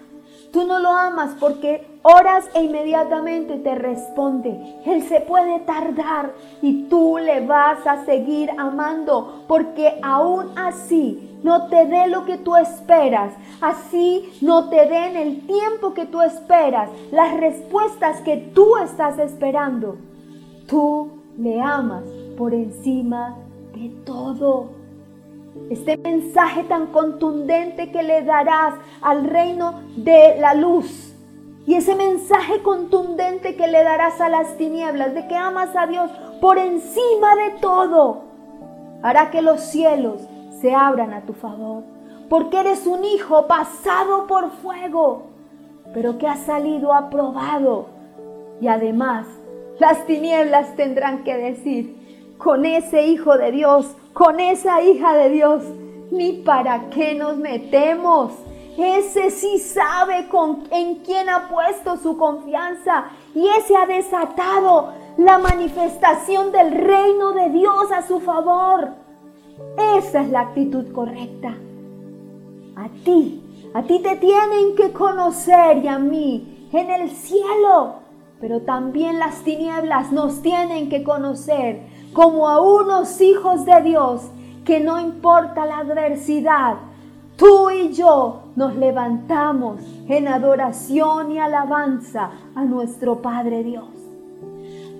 Tú 0.52 0.64
no 0.64 0.78
lo 0.78 0.90
amas 0.90 1.34
porque 1.40 1.84
oras 2.02 2.48
e 2.54 2.62
inmediatamente 2.62 3.56
te 3.56 3.74
responde. 3.74 4.56
Él 4.87 5.02
se 5.02 5.20
puede 5.20 5.58
tardar 5.60 6.32
y 6.62 6.84
tú 6.84 7.18
le 7.18 7.44
vas 7.44 7.84
a 7.87 8.04
seguir 8.04 8.50
amando 8.56 9.44
porque 9.48 9.98
aún 10.02 10.56
así 10.56 11.40
no 11.42 11.66
te 11.66 11.87
dé 11.87 12.06
lo 12.06 12.24
que 12.24 12.38
tú 12.38 12.56
esperas, 12.56 13.34
así 13.60 14.32
no 14.40 14.68
te 14.68 14.87
den 14.87 15.16
el 15.16 15.46
tiempo 15.46 15.92
que 15.92 16.06
tú 16.06 16.22
esperas, 16.22 16.88
las 17.10 17.37
respuestas 17.37 18.20
que 18.20 18.37
tú 18.37 18.76
estás 18.76 19.18
esperando. 19.18 19.96
Tú 20.68 21.10
le 21.37 21.60
amas 21.60 22.04
por 22.38 22.54
encima 22.54 23.37
de 23.74 23.88
todo. 24.04 24.73
Este 25.71 25.97
mensaje 25.97 26.64
tan 26.64 26.88
contundente 26.88 27.90
que 27.90 28.03
le 28.03 28.23
darás 28.23 28.75
al 29.01 29.25
reino 29.25 29.81
de 29.97 30.37
la 30.38 30.55
luz. 30.55 31.14
Y 31.67 31.75
ese 31.75 31.95
mensaje 31.95 32.61
contundente 32.62 33.57
que 33.57 33.69
le 33.69 33.83
darás 33.83 34.21
a 34.21 34.29
las 34.29 34.57
tinieblas 34.57 35.14
de 35.14 35.27
que 35.27 35.37
amas 35.37 35.75
a 35.75 35.87
Dios 35.87 36.11
por 36.40 36.59
encima 36.59 37.35
de 37.37 37.59
todo, 37.61 38.25
hará 39.03 39.31
que 39.31 39.40
los 39.40 39.61
cielos 39.61 40.21
se 40.61 40.75
abran 40.75 41.14
a 41.14 41.23
tu 41.23 41.33
favor. 41.33 41.85
Porque 42.29 42.61
eres 42.61 42.87
un 42.87 43.05
hijo 43.05 43.47
pasado 43.47 44.27
por 44.27 44.51
fuego, 44.51 45.27
pero 45.95 46.19
que 46.19 46.27
ha 46.27 46.37
salido 46.37 46.93
aprobado. 46.93 47.87
Y 48.61 48.69
además, 48.69 49.27
las 49.79 50.05
tinieblas 50.07 50.75
tendrán 50.77 51.25
que 51.25 51.37
decir, 51.37 52.04
con 52.38 52.64
ese 52.66 53.07
hijo 53.07 53.37
de 53.37 53.53
Dios, 53.53 53.97
con 54.12 54.40
esa 54.40 54.83
hija 54.83 55.14
de 55.14 55.31
Dios, 55.31 55.62
ni 56.11 56.33
para 56.33 56.90
qué 56.90 57.14
nos 57.14 57.37
metemos. 57.37 58.33
Ese 58.77 59.31
sí 59.31 59.59
sabe 59.59 60.29
con, 60.29 60.64
en 60.70 60.97
quién 60.97 61.29
ha 61.29 61.49
puesto 61.49 61.97
su 61.97 62.16
confianza 62.16 63.07
y 63.35 63.47
ese 63.47 63.77
ha 63.77 63.87
desatado 63.87 64.92
la 65.16 65.38
manifestación 65.38 66.51
del 66.51 66.73
reino 66.73 67.33
de 67.33 67.51
Dios 67.51 67.92
a 67.92 68.03
su 68.03 68.20
favor. 68.20 68.90
Esa 69.97 70.23
es 70.23 70.31
la 70.31 70.40
actitud 70.40 70.92
correcta. 70.92 71.55
A 72.77 72.88
ti, 73.05 73.40
a 73.75 73.83
ti 73.83 74.01
te 74.01 74.16
tienen 74.16 74.75
que 74.77 74.92
conocer 74.92 75.85
y 75.85 75.88
a 75.88 75.99
mí 75.99 76.68
en 76.73 76.90
el 76.90 77.11
cielo, 77.11 77.94
pero 78.40 78.62
también 78.62 79.20
las 79.20 79.44
tinieblas 79.44 80.11
nos 80.11 80.42
tienen 80.42 80.88
que 80.88 81.05
conocer 81.05 81.93
como 82.14 82.48
a 82.48 82.61
unos 82.61 83.20
hijos 83.20 83.66
de 83.66 83.83
Dios 83.83 84.22
que 84.64 84.81
no 84.81 84.98
importa 84.98 85.66
la 85.66 85.79
adversidad, 85.79 86.77
tú 87.37 87.68
y 87.68 87.92
yo 87.92 88.44
nos 88.57 88.77
levantamos 88.77 89.81
en 90.09 90.29
adoración 90.29 91.33
y 91.33 91.38
alabanza 91.38 92.31
a 92.55 92.64
nuestro 92.64 93.20
Padre 93.20 93.64
Dios. 93.64 93.88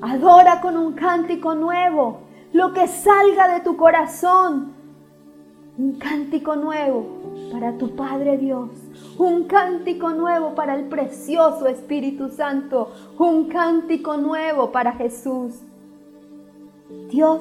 Adora 0.03 0.61
con 0.61 0.77
un 0.77 0.92
cántico 0.92 1.55
nuevo 1.55 2.18
lo 2.53 2.72
que 2.74 2.88
salga 2.88 3.48
de 3.55 3.61
tu 3.61 3.77
corazón. 3.77 4.74
Un 5.79 5.94
cántico 5.94 6.57
nuevo 6.57 7.07
para 7.53 7.79
tu 7.79 7.96
Padre 7.96 8.37
Dios. 8.38 8.68
Un 9.18 9.44
cántico 9.44 10.11
nuevo 10.11 10.55
para 10.55 10.74
el 10.74 10.85
precioso 10.88 11.68
Espíritu 11.68 12.29
Santo. 12.29 12.92
Un 13.18 13.48
cántico 13.48 14.16
nuevo 14.16 14.70
para 14.72 14.92
Jesús. 14.92 15.62
Dios, 17.09 17.40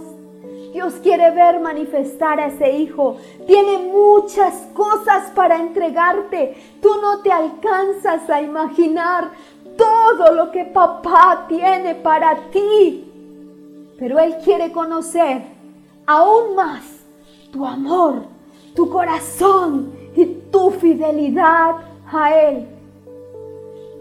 Dios 0.72 0.94
quiere 1.02 1.32
ver 1.32 1.60
manifestar 1.60 2.40
a 2.40 2.48
ese 2.48 2.78
hijo. 2.78 3.18
Tiene 3.46 3.78
muchas 3.78 4.54
cosas 4.74 5.32
para 5.36 5.60
entregarte. 5.60 6.56
Tú 6.82 6.90
no 7.02 7.22
te 7.22 7.32
alcanzas 7.32 8.30
a 8.30 8.42
imaginar 8.42 9.32
todo 9.78 10.34
lo 10.34 10.52
que 10.52 10.66
papá 10.66 11.46
tiene 11.48 11.96
para 11.96 12.36
ti. 12.52 13.10
Pero 13.98 14.20
Él 14.20 14.36
quiere 14.44 14.72
conocer 14.72 15.44
aún 16.06 16.56
más 16.56 16.84
tu 17.52 17.66
amor, 17.66 18.24
tu 18.76 18.90
corazón 18.90 19.94
y 20.16 20.26
tu 20.52 20.72
fidelidad 20.72 21.76
a 22.12 22.36
Él. 22.42 22.68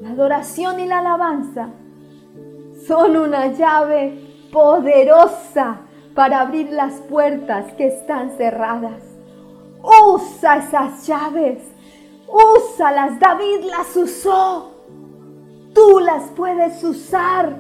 La 0.01 0.11
adoración 0.11 0.81
y 0.81 0.87
la 0.87 0.99
alabanza 0.99 1.69
son 2.87 3.17
una 3.17 3.53
llave 3.53 4.32
poderosa 4.53 5.81
para 6.15 6.43
abrir 6.43 6.71
las 6.71 7.01
puertas 7.01 7.73
que 7.73 7.87
están 7.87 8.31
cerradas. 8.37 9.03
Usa 9.83 10.59
esas 10.59 11.07
llaves, 11.07 11.59
úsalas. 12.29 13.19
David 13.19 13.65
las 13.65 13.97
usó. 13.97 14.71
Tú 15.75 16.01
las 16.01 16.25
puedes 16.37 16.85
usar 16.85 17.57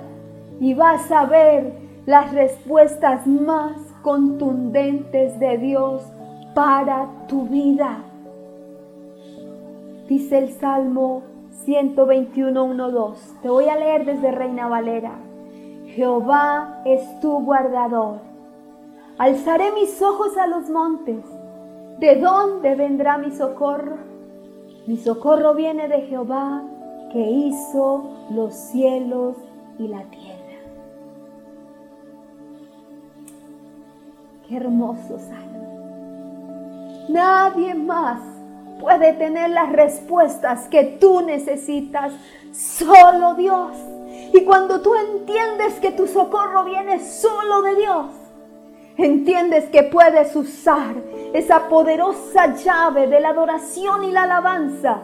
y 0.61 0.75
vas 0.75 1.11
a 1.11 1.25
ver 1.25 1.73
las 2.05 2.33
respuestas 2.33 3.27
más 3.27 3.73
contundentes 4.03 5.39
de 5.41 5.57
Dios 5.57 6.03
para 6.55 7.09
tu 7.27 7.49
vida. 7.49 8.05
Dice 10.09 10.39
el 10.39 10.51
Salmo 10.51 11.23
121, 11.65 12.91
2. 12.91 13.35
Te 13.41 13.49
voy 13.49 13.69
a 13.69 13.77
leer 13.77 14.05
desde 14.05 14.31
Reina 14.31 14.69
Valera. 14.69 15.32
Jehová 15.95 16.81
es 16.87 17.21
tu 17.21 17.45
guardador. 17.45 18.21
Alzaré 19.19 19.73
mis 19.73 20.01
ojos 20.01 20.37
a 20.39 20.47
los 20.47 20.71
montes. 20.71 21.25
¿De 21.99 22.17
dónde 22.17 22.75
vendrá 22.75 23.19
mi 23.19 23.31
socorro? 23.31 23.99
Mi 24.87 24.97
socorro 24.97 25.55
viene 25.55 25.89
de 25.89 26.01
Jehová 26.03 26.63
que 27.13 27.21
hizo 27.21 28.05
los 28.31 28.55
cielos 28.55 29.37
y 29.79 29.89
la 29.89 30.03
tierra. 30.05 30.39
Qué 34.49 34.57
hermoso 34.57 35.19
salmo. 35.19 35.53
Nadie 37.11 37.75
más 37.75 38.21
puede 38.81 39.13
tener 39.13 39.51
las 39.51 39.71
respuestas 39.71 40.69
que 40.69 40.85
tú 40.85 41.21
necesitas, 41.21 42.15
solo 42.51 43.35
Dios. 43.35 43.77
Y 44.33 44.45
cuando 44.45 44.81
tú 44.81 44.95
entiendes 44.95 45.75
que 45.81 45.93
tu 45.93 46.07
socorro 46.07 46.65
viene 46.65 47.01
solo 47.01 47.61
de 47.63 47.77
Dios, 47.77 48.07
entiendes 48.97 49.67
que 49.67 49.83
puedes 49.83 50.35
usar 50.35 50.97
esa 51.35 51.69
poderosa 51.69 52.55
llave 52.55 53.09
de 53.09 53.21
la 53.21 53.31
adoración 53.31 54.05
y 54.05 54.11
la 54.11 54.23
alabanza 54.23 55.03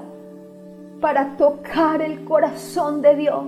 para 1.01 1.37
tocar 1.37 2.01
el 2.01 2.25
corazón 2.25 3.03
de 3.03 3.17
Dios. 3.17 3.47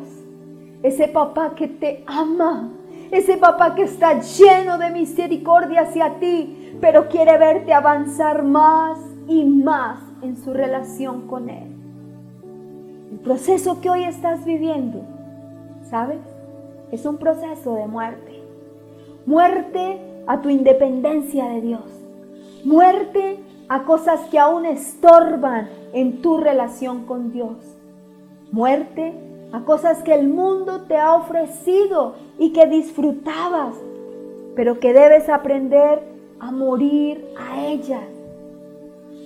Ese 0.83 1.09
papá 1.09 1.55
que 1.55 1.69
te 1.69 2.05
ama, 2.07 2.71
ese 3.11 3.38
papá 3.38 3.75
que 3.75 3.83
está 3.83 4.21
lleno 4.21 4.77
de 4.77 4.90
misericordia 4.90 5.83
hacia 5.83 6.19
ti, 6.19 6.77
pero 6.81 7.09
quiere 7.09 7.38
verte 7.38 7.73
avanzar 7.73 8.43
más 8.43 8.99
y 9.27 9.45
más 9.45 9.99
en 10.21 10.37
su 10.37 10.53
relación 10.53 11.27
con 11.27 11.49
Él. 11.49 11.69
El 13.12 13.19
proceso 13.21 13.81
que 13.81 13.90
hoy 13.90 14.05
estás 14.05 14.45
viviendo 14.45 15.19
¿sabes? 15.90 16.20
Es 16.92 17.05
un 17.05 17.18
proceso 17.18 17.74
de 17.74 17.87
muerte. 17.87 18.42
Muerte 19.26 20.00
a 20.26 20.40
tu 20.40 20.48
independencia 20.48 21.46
de 21.48 21.61
Dios. 21.61 21.83
Muerte 22.64 23.40
a 23.68 23.85
cosas 23.85 24.20
que 24.31 24.38
aún 24.38 24.64
estorban 24.64 25.68
en 25.92 26.22
tu 26.22 26.38
relación 26.38 27.05
con 27.05 27.33
Dios. 27.33 27.57
Muerte 28.53 29.14
a 29.53 29.61
cosas 29.64 30.03
que 30.03 30.14
el 30.14 30.29
mundo 30.29 30.83
te 30.83 30.96
ha 30.96 31.14
ofrecido 31.14 32.14
y 32.38 32.53
que 32.53 32.66
disfrutabas, 32.66 33.74
pero 34.55 34.79
que 34.79 34.92
debes 34.92 35.29
aprender 35.29 36.03
a 36.38 36.50
morir 36.50 37.24
a 37.37 37.66
ellas. 37.66 38.09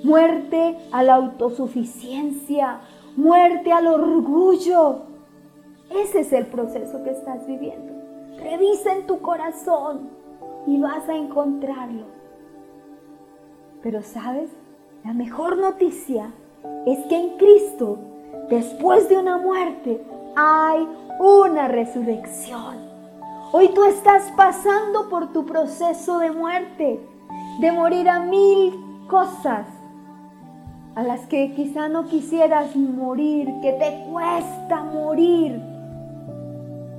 Muerte 0.03 0.77
a 0.93 1.03
la 1.03 1.15
autosuficiencia, 1.15 2.81
muerte 3.17 3.73
al 3.73 3.87
orgullo. 3.87 5.14
Ese 5.95 6.21
es 6.21 6.33
el 6.33 6.47
proceso 6.47 7.03
que 7.05 7.11
estás 7.11 7.47
viviendo. 7.47 7.93
Revisa 8.39 8.93
en 8.93 9.07
tu 9.07 9.21
corazón 9.21 10.11
y 10.67 10.81
vas 10.81 11.09
a 11.09 11.15
encontrarlo. 11.15 12.07
Pero 13.83 14.03
sabes, 14.03 14.51
la 15.05 15.13
mejor 15.13 15.57
noticia 15.59 16.33
es 16.87 16.99
que 17.07 17.17
en 17.17 17.37
Cristo, 17.37 17.99
después 18.49 19.09
de 19.09 19.19
una 19.19 19.39
muerte, 19.39 20.05
hay 20.35 20.89
una 21.21 21.69
resurrección. 21.69 22.77
Hoy 23.53 23.69
tú 23.69 23.85
estás 23.85 24.33
pasando 24.37 25.09
por 25.09 25.33
tu 25.33 25.47
proceso 25.47 26.19
de 26.19 26.33
muerte, 26.33 27.01
de 27.61 27.73
morir 27.73 28.09
a 28.09 28.21
mil 28.21 29.07
cosas 29.07 29.69
a 30.97 31.03
las 31.03 31.27
que 31.27 31.53
quizá 31.55 31.89
no 31.89 32.07
quisieras 32.07 32.75
morir, 32.75 33.49
que 33.63 33.73
te 33.73 34.07
cuesta 34.11 34.83
morir. 34.83 35.74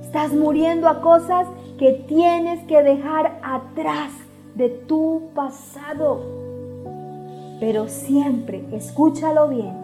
Estás 0.06 0.32
muriendo 0.32 0.88
a 0.88 1.00
cosas 1.00 1.48
que 1.80 2.04
tienes 2.06 2.62
que 2.68 2.80
dejar 2.80 3.40
atrás 3.42 4.12
de 4.54 4.68
tu 4.68 5.30
pasado. 5.34 6.20
Pero 7.58 7.88
siempre, 7.88 8.64
escúchalo 8.70 9.48
bien, 9.48 9.74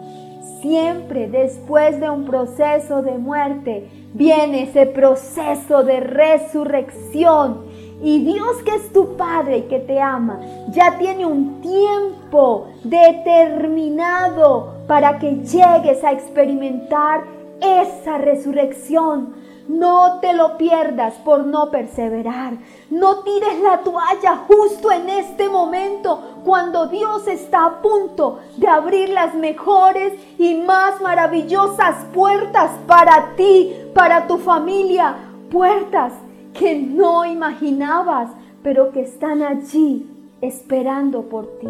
siempre 0.61 1.27
después 1.27 1.99
de 1.99 2.09
un 2.09 2.23
proceso 2.23 3.01
de 3.01 3.17
muerte 3.17 3.89
viene 4.13 4.63
ese 4.63 4.85
proceso 4.85 5.83
de 5.83 5.99
resurrección. 5.99 7.65
Y 8.01 8.23
Dios 8.23 8.63
que 8.63 8.75
es 8.75 8.93
tu 8.93 9.17
Padre 9.17 9.57
y 9.57 9.61
que 9.63 9.79
te 9.79 9.99
ama, 9.99 10.39
ya 10.71 10.97
tiene 10.99 11.25
un 11.25 11.59
tiempo 11.59 12.69
determinado 12.85 14.75
para 14.87 15.19
que 15.19 15.35
llegues 15.35 16.01
a 16.01 16.13
experimentar 16.13 17.25
esa 17.59 18.17
resurrección 18.17 19.42
no 19.67 20.19
te 20.19 20.33
lo 20.33 20.57
pierdas 20.57 21.13
por 21.25 21.45
no 21.45 21.71
perseverar. 21.71 22.53
No 22.89 23.19
tires 23.19 23.61
la 23.61 23.79
toalla 23.79 24.43
justo 24.47 24.91
en 24.91 25.09
este 25.09 25.49
momento 25.49 26.41
cuando 26.43 26.87
Dios 26.87 27.27
está 27.27 27.65
a 27.65 27.81
punto 27.81 28.39
de 28.57 28.67
abrir 28.67 29.09
las 29.09 29.33
mejores 29.35 30.13
y 30.37 30.55
más 30.55 30.99
maravillosas 31.01 32.05
puertas 32.13 32.71
para 32.87 33.35
ti, 33.35 33.73
para 33.93 34.27
tu 34.27 34.37
familia. 34.37 35.15
Puertas 35.49 36.13
que 36.53 36.75
no 36.75 37.25
imaginabas, 37.25 38.29
pero 38.61 38.91
que 38.91 39.01
están 39.01 39.41
allí 39.41 40.09
esperando 40.41 41.23
por 41.23 41.47
ti. 41.59 41.67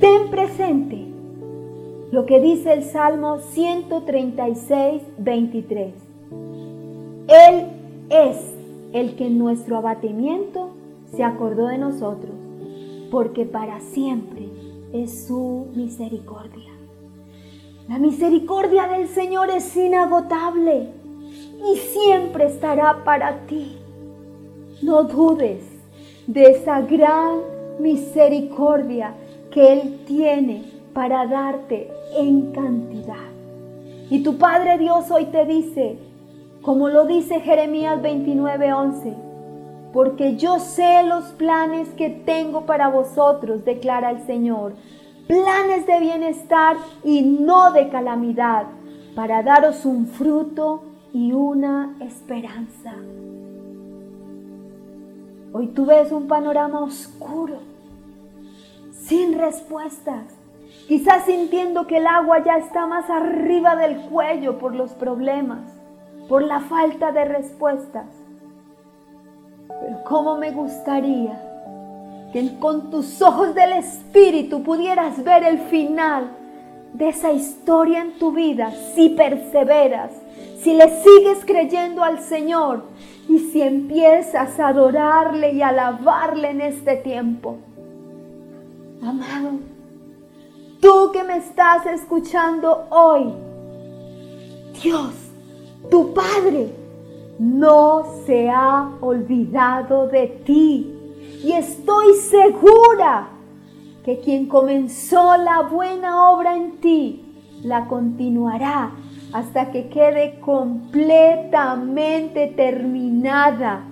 Ten 0.00 0.30
presente 0.30 1.12
lo 2.10 2.26
que 2.26 2.40
dice 2.40 2.72
el 2.72 2.84
Salmo 2.84 3.38
136, 3.38 5.02
23. 5.18 6.01
Él 7.28 7.66
es 8.10 8.36
el 8.92 9.16
que 9.16 9.26
en 9.26 9.38
nuestro 9.38 9.78
abatimiento 9.78 10.70
se 11.14 11.24
acordó 11.24 11.68
de 11.68 11.78
nosotros, 11.78 12.34
porque 13.10 13.44
para 13.44 13.80
siempre 13.80 14.48
es 14.92 15.26
su 15.26 15.66
misericordia. 15.74 16.72
La 17.88 17.98
misericordia 17.98 18.86
del 18.86 19.08
Señor 19.08 19.50
es 19.50 19.76
inagotable 19.76 20.88
y 21.72 21.76
siempre 21.76 22.46
estará 22.46 23.02
para 23.04 23.46
ti. 23.46 23.76
No 24.82 25.04
dudes 25.04 25.62
de 26.26 26.44
esa 26.44 26.80
gran 26.82 27.40
misericordia 27.78 29.14
que 29.50 29.72
Él 29.72 30.00
tiene 30.06 30.64
para 30.92 31.26
darte 31.26 31.88
en 32.16 32.52
cantidad. 32.52 33.30
Y 34.10 34.22
tu 34.22 34.38
Padre 34.38 34.78
Dios 34.78 35.10
hoy 35.10 35.26
te 35.26 35.44
dice, 35.44 35.98
como 36.62 36.88
lo 36.88 37.06
dice 37.06 37.40
Jeremías 37.40 38.00
29:11, 38.00 39.14
porque 39.92 40.36
yo 40.36 40.60
sé 40.60 41.02
los 41.02 41.24
planes 41.32 41.88
que 41.90 42.08
tengo 42.08 42.62
para 42.62 42.88
vosotros, 42.88 43.64
declara 43.64 44.10
el 44.10 44.24
Señor, 44.24 44.74
planes 45.26 45.86
de 45.86 45.98
bienestar 45.98 46.76
y 47.04 47.22
no 47.22 47.72
de 47.72 47.88
calamidad, 47.88 48.66
para 49.16 49.42
daros 49.42 49.84
un 49.84 50.06
fruto 50.06 50.84
y 51.12 51.32
una 51.32 51.96
esperanza. 52.00 52.94
Hoy 55.52 55.66
tú 55.66 55.84
ves 55.84 56.12
un 56.12 56.28
panorama 56.28 56.80
oscuro, 56.80 57.58
sin 58.92 59.36
respuestas, 59.36 60.24
quizás 60.86 61.24
sintiendo 61.24 61.86
que 61.86 61.98
el 61.98 62.06
agua 62.06 62.42
ya 62.42 62.56
está 62.56 62.86
más 62.86 63.10
arriba 63.10 63.76
del 63.76 63.96
cuello 64.02 64.58
por 64.58 64.74
los 64.74 64.92
problemas 64.92 65.81
por 66.28 66.42
la 66.42 66.60
falta 66.60 67.12
de 67.12 67.24
respuestas. 67.24 68.06
Pero 69.68 70.04
cómo 70.04 70.36
me 70.36 70.50
gustaría 70.50 71.40
que 72.32 72.58
con 72.58 72.90
tus 72.90 73.20
ojos 73.20 73.54
del 73.54 73.72
Espíritu 73.74 74.62
pudieras 74.62 75.22
ver 75.22 75.44
el 75.44 75.58
final 75.58 76.30
de 76.94 77.08
esa 77.08 77.32
historia 77.32 78.00
en 78.00 78.18
tu 78.18 78.32
vida 78.32 78.72
si 78.94 79.10
perseveras, 79.10 80.12
si 80.60 80.74
le 80.74 80.88
sigues 81.02 81.44
creyendo 81.44 82.02
al 82.02 82.20
Señor 82.20 82.84
y 83.28 83.38
si 83.38 83.62
empiezas 83.62 84.58
a 84.58 84.68
adorarle 84.68 85.52
y 85.52 85.62
alabarle 85.62 86.50
en 86.50 86.60
este 86.60 86.96
tiempo. 86.96 87.58
Amado, 89.02 89.58
tú 90.80 91.10
que 91.12 91.24
me 91.24 91.38
estás 91.38 91.86
escuchando 91.86 92.86
hoy, 92.90 93.32
Dios 94.82 95.21
tu 95.92 96.12
Padre 96.14 96.72
no 97.38 98.04
se 98.24 98.48
ha 98.48 98.96
olvidado 99.02 100.08
de 100.08 100.26
ti. 100.26 100.90
Y 101.44 101.52
estoy 101.52 102.14
segura 102.14 103.28
que 104.02 104.20
quien 104.20 104.46
comenzó 104.46 105.36
la 105.36 105.60
buena 105.60 106.30
obra 106.30 106.56
en 106.56 106.80
ti, 106.80 107.22
la 107.62 107.88
continuará 107.88 108.92
hasta 109.34 109.70
que 109.70 109.90
quede 109.90 110.40
completamente 110.40 112.46
terminada. 112.56 113.84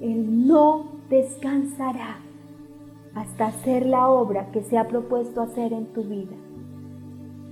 Él 0.00 0.46
no 0.46 0.92
descansará 1.10 2.20
hasta 3.14 3.48
hacer 3.48 3.84
la 3.84 4.08
obra 4.08 4.50
que 4.50 4.62
se 4.62 4.78
ha 4.78 4.88
propuesto 4.88 5.42
hacer 5.42 5.74
en 5.74 5.92
tu 5.92 6.04
vida. 6.04 6.36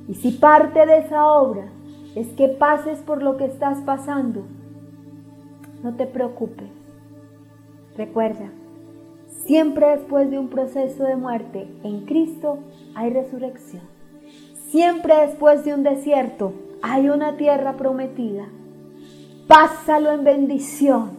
Y 0.09 0.15
si 0.15 0.31
parte 0.31 0.87
de 0.87 1.01
esa 1.01 1.27
obra 1.27 1.69
es 2.15 2.29
que 2.29 2.49
pases 2.49 2.99
por 3.01 3.23
lo 3.23 3.37
que 3.37 3.47
estás 3.47 3.79
pasando, 3.81 4.43
no 5.83 5.95
te 5.95 6.07
preocupes. 6.07 6.69
Recuerda, 7.97 8.51
siempre 9.45 9.89
después 9.89 10.31
de 10.31 10.39
un 10.39 10.49
proceso 10.49 11.05
de 11.05 11.17
muerte 11.17 11.69
en 11.83 12.07
Cristo 12.07 12.59
hay 12.95 13.11
resurrección. 13.11 13.83
Siempre 14.69 15.15
después 15.27 15.65
de 15.65 15.75
un 15.75 15.83
desierto 15.83 16.53
hay 16.83 17.09
una 17.09 17.37
tierra 17.37 17.75
prometida. 17.75 18.47
Pásalo 19.47 20.13
en 20.13 20.25
bendición. 20.25 21.11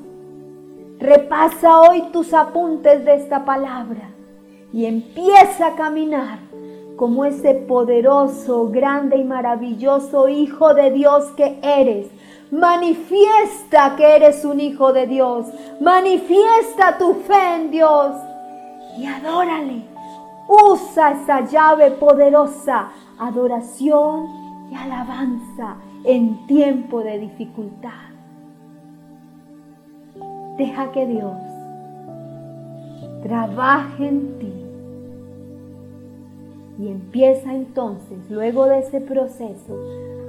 Repasa 1.00 1.82
hoy 1.82 2.04
tus 2.12 2.34
apuntes 2.34 3.06
de 3.06 3.16
esta 3.16 3.46
palabra 3.46 4.10
y 4.74 4.86
empieza 4.86 5.68
a 5.68 5.76
caminar 5.76 6.40
como 6.96 7.26
ese 7.26 7.54
poderoso, 7.54 8.70
grande 8.70 9.18
y 9.18 9.24
maravilloso 9.24 10.30
Hijo 10.30 10.74
de 10.74 10.92
Dios 10.92 11.26
que 11.36 11.60
eres. 11.62 12.08
Manifiesta 12.52 13.96
que 13.96 14.16
eres 14.16 14.46
un 14.46 14.60
Hijo 14.60 14.94
de 14.94 15.08
Dios. 15.08 15.48
Manifiesta 15.82 16.98
tu 16.98 17.16
fe 17.16 17.56
en 17.56 17.72
Dios 17.72 18.16
y 18.98 19.06
adórale. 19.06 19.84
Usa 20.48 21.12
esa 21.12 21.42
llave 21.42 21.92
poderosa, 21.92 22.90
adoración 23.20 24.28
y 24.72 24.76
alabanza 24.76 25.76
en 26.04 26.46
tiempo 26.48 27.02
de 27.02 27.20
dificultad. 27.20 27.90
Deja 30.58 30.92
que 30.92 31.06
Dios 31.08 31.36
trabaje 33.24 34.08
en 34.08 34.40
ti 34.40 34.65
y 36.80 36.88
empieza 36.88 37.54
entonces, 37.54 38.18
luego 38.30 38.66
de 38.66 38.80
ese 38.80 39.02
proceso, 39.02 39.80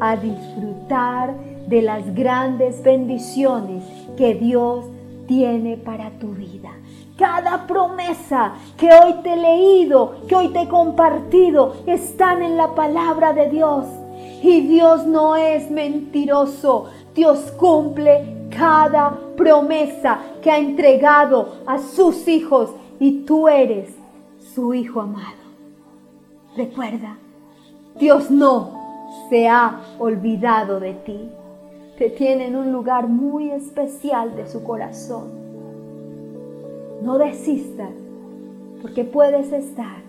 a 0.01 0.17
disfrutar 0.17 1.35
de 1.67 1.83
las 1.83 2.15
grandes 2.15 2.83
bendiciones 2.83 3.83
que 4.17 4.35
Dios 4.35 4.85
tiene 5.27 5.77
para 5.77 6.11
tu 6.19 6.29
vida. 6.29 6.71
Cada 7.17 7.67
promesa 7.67 8.53
que 8.77 8.91
hoy 8.93 9.15
te 9.23 9.33
he 9.33 9.37
leído, 9.37 10.17
que 10.29 10.37
hoy 10.37 10.49
te 10.49 10.63
he 10.63 10.69
compartido, 10.69 11.77
están 11.87 12.43
en 12.43 12.57
la 12.57 12.75
palabra 12.75 13.33
de 13.33 13.49
Dios. 13.49 13.87
Y 14.43 14.61
Dios 14.61 15.07
no 15.07 15.35
es 15.35 15.71
mentiroso. 15.71 16.85
Dios 17.15 17.53
cumple 17.53 18.49
cada 18.51 19.19
promesa 19.37 20.21
que 20.43 20.51
ha 20.51 20.59
entregado 20.59 21.63
a 21.67 21.79
sus 21.79 22.29
hijos 22.29 22.71
y 23.01 23.25
tú 23.25 23.49
eres 23.49 23.95
su 24.55 24.75
hijo 24.75 25.01
amado. 25.01 25.46
Recuerda, 26.57 27.19
Dios 27.99 28.31
no 28.31 28.71
se 29.29 29.47
ha 29.47 29.81
olvidado 29.99 30.81
de 30.81 30.95
ti. 30.95 31.31
Te 31.99 32.09
tiene 32.09 32.47
en 32.47 32.57
un 32.57 32.73
lugar 32.73 33.09
muy 33.09 33.51
especial 33.51 34.35
de 34.37 34.47
su 34.47 34.65
corazón. 34.65 35.31
No 37.03 37.19
desistas, 37.19 37.91
porque 38.81 39.05
puedes 39.05 39.53
estar 39.53 40.07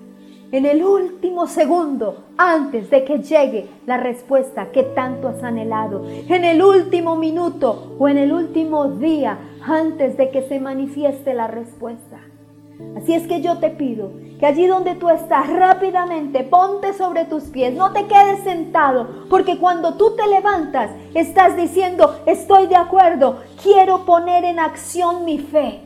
en 0.51 0.65
el 0.65 0.83
último 0.83 1.47
segundo 1.47 2.23
antes 2.37 2.89
de 2.89 3.03
que 3.03 3.19
llegue 3.19 3.67
la 3.85 3.97
respuesta 3.97 4.71
que 4.71 4.83
tanto 4.83 5.27
has 5.27 5.43
anhelado, 5.43 6.05
en 6.07 6.45
el 6.45 6.63
último 6.63 7.17
minuto 7.17 7.95
o 7.99 8.07
en 8.07 8.17
el 8.17 8.31
último 8.31 8.87
día 8.87 9.37
antes 9.61 10.15
de 10.15 10.29
que 10.31 10.43
se 10.43 10.61
manifieste 10.61 11.33
la 11.33 11.47
respuesta. 11.47 12.26
Así 12.95 13.13
es 13.13 13.28
que 13.28 13.41
yo 13.41 13.57
te 13.57 13.69
pido 13.69 14.11
que 14.39 14.45
allí 14.45 14.67
donde 14.67 14.95
tú 14.95 15.09
estás 15.09 15.49
rápidamente 15.51 16.43
ponte 16.43 16.93
sobre 16.93 17.25
tus 17.25 17.45
pies, 17.45 17.73
no 17.73 17.91
te 17.91 18.05
quedes 18.05 18.43
sentado, 18.43 19.25
porque 19.30 19.57
cuando 19.57 19.95
tú 19.95 20.15
te 20.15 20.28
levantas 20.28 20.91
estás 21.15 21.57
diciendo, 21.57 22.19
estoy 22.25 22.67
de 22.67 22.75
acuerdo, 22.75 23.38
quiero 23.63 24.05
poner 24.05 24.43
en 24.43 24.59
acción 24.59 25.25
mi 25.25 25.39
fe 25.39 25.82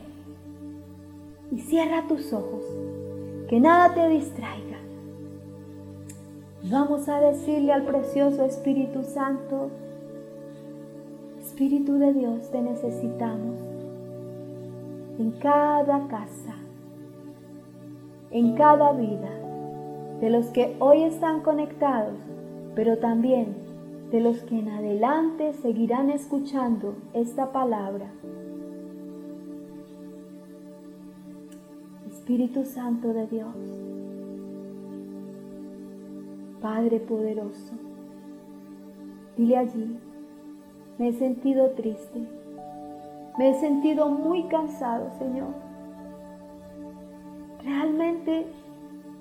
y 1.50 1.60
cierra 1.60 2.04
tus 2.08 2.32
ojos, 2.32 2.62
que 3.48 3.58
nada 3.58 3.94
te 3.94 4.08
distraiga. 4.08 4.78
Vamos 6.64 7.08
a 7.08 7.20
decirle 7.20 7.72
al 7.72 7.84
precioso 7.84 8.44
Espíritu 8.44 9.02
Santo, 9.02 9.70
Espíritu 11.40 11.98
de 11.98 12.12
Dios, 12.12 12.50
te 12.50 12.60
necesitamos 12.60 13.58
en 15.18 15.30
cada 15.32 16.06
casa, 16.08 16.41
en 18.32 18.54
cada 18.54 18.92
vida, 18.92 19.30
de 20.20 20.30
los 20.30 20.46
que 20.46 20.76
hoy 20.78 21.02
están 21.02 21.40
conectados, 21.40 22.18
pero 22.74 22.98
también 22.98 23.54
de 24.10 24.20
los 24.20 24.42
que 24.44 24.58
en 24.58 24.68
adelante 24.68 25.52
seguirán 25.54 26.10
escuchando 26.10 26.94
esta 27.12 27.52
palabra. 27.52 28.06
Espíritu 32.08 32.64
Santo 32.64 33.12
de 33.12 33.26
Dios, 33.26 33.54
Padre 36.60 37.00
poderoso, 37.00 37.74
dile 39.36 39.58
allí, 39.58 39.98
me 40.98 41.08
he 41.08 41.12
sentido 41.12 41.70
triste, 41.70 42.22
me 43.38 43.50
he 43.50 43.54
sentido 43.60 44.08
muy 44.08 44.44
cansado, 44.44 45.10
Señor. 45.18 45.71
Realmente 47.64 48.46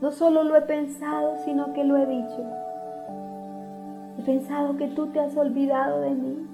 no 0.01 0.11
solo 0.11 0.43
lo 0.43 0.55
he 0.55 0.61
pensado, 0.61 1.37
sino 1.45 1.73
que 1.73 1.83
lo 1.83 1.97
he 1.97 2.05
dicho. 2.05 2.43
He 4.19 4.23
pensado 4.23 4.77
que 4.77 4.87
tú 4.87 5.07
te 5.07 5.19
has 5.19 5.35
olvidado 5.37 6.01
de 6.01 6.11
mí. 6.11 6.47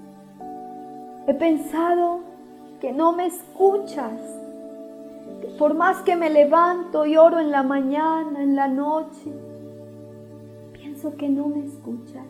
He 1.26 1.34
pensado 1.34 2.20
que 2.80 2.92
no 2.92 3.12
me 3.12 3.26
escuchas 3.26 4.20
por 5.58 5.74
más 5.74 5.98
que 6.02 6.14
me 6.14 6.30
levanto 6.30 7.04
y 7.04 7.16
oro 7.16 7.40
en 7.40 7.50
la 7.50 7.62
mañana, 7.62 8.42
en 8.42 8.54
la 8.54 8.68
noche, 8.68 9.32
pienso 10.72 11.16
que 11.16 11.28
no 11.28 11.48
me 11.48 11.64
escuchas. 11.64 12.26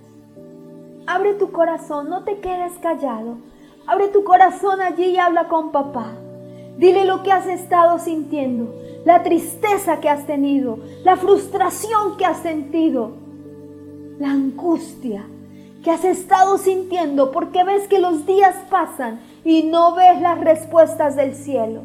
Abre 1.06 1.34
tu 1.34 1.52
corazón, 1.52 2.08
no 2.08 2.24
te 2.24 2.40
quedes 2.40 2.72
callado. 2.78 3.36
Abre 3.86 4.08
tu 4.08 4.24
corazón 4.24 4.80
allí 4.80 5.04
y 5.04 5.18
habla 5.18 5.48
con 5.48 5.72
papá. 5.72 6.12
Dile 6.78 7.04
lo 7.04 7.22
que 7.22 7.32
has 7.32 7.46
estado 7.46 7.98
sintiendo, 7.98 8.74
la 9.04 9.22
tristeza 9.22 10.00
que 10.00 10.08
has 10.08 10.26
tenido, 10.26 10.78
la 11.04 11.16
frustración 11.16 12.16
que 12.16 12.24
has 12.24 12.38
sentido, 12.38 13.12
la 14.18 14.30
angustia 14.30 15.24
que 15.82 15.90
has 15.92 16.04
estado 16.04 16.58
sintiendo 16.58 17.30
porque 17.30 17.62
ves 17.62 17.86
que 17.86 18.00
los 18.00 18.26
días 18.26 18.56
pasan 18.68 19.20
y 19.44 19.62
no 19.62 19.94
ves 19.94 20.20
las 20.20 20.40
respuestas 20.40 21.14
del 21.14 21.34
cielo 21.34 21.82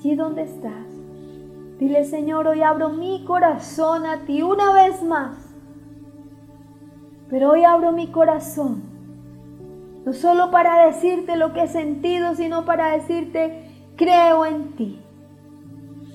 allí 0.00 0.14
donde 0.14 0.42
estás, 0.42 0.86
dile 1.78 2.04
Señor, 2.04 2.46
hoy 2.46 2.62
abro 2.62 2.88
mi 2.88 3.22
corazón 3.26 4.06
a 4.06 4.24
ti 4.24 4.40
una 4.40 4.72
vez 4.72 5.02
más. 5.02 5.36
Pero 7.28 7.50
hoy 7.50 7.64
abro 7.64 7.92
mi 7.92 8.06
corazón, 8.06 8.82
no 10.04 10.12
solo 10.14 10.50
para 10.50 10.86
decirte 10.86 11.36
lo 11.36 11.52
que 11.52 11.64
he 11.64 11.68
sentido, 11.68 12.34
sino 12.34 12.64
para 12.64 12.92
decirte, 12.92 13.62
creo 13.96 14.46
en 14.46 14.72
ti. 14.74 15.00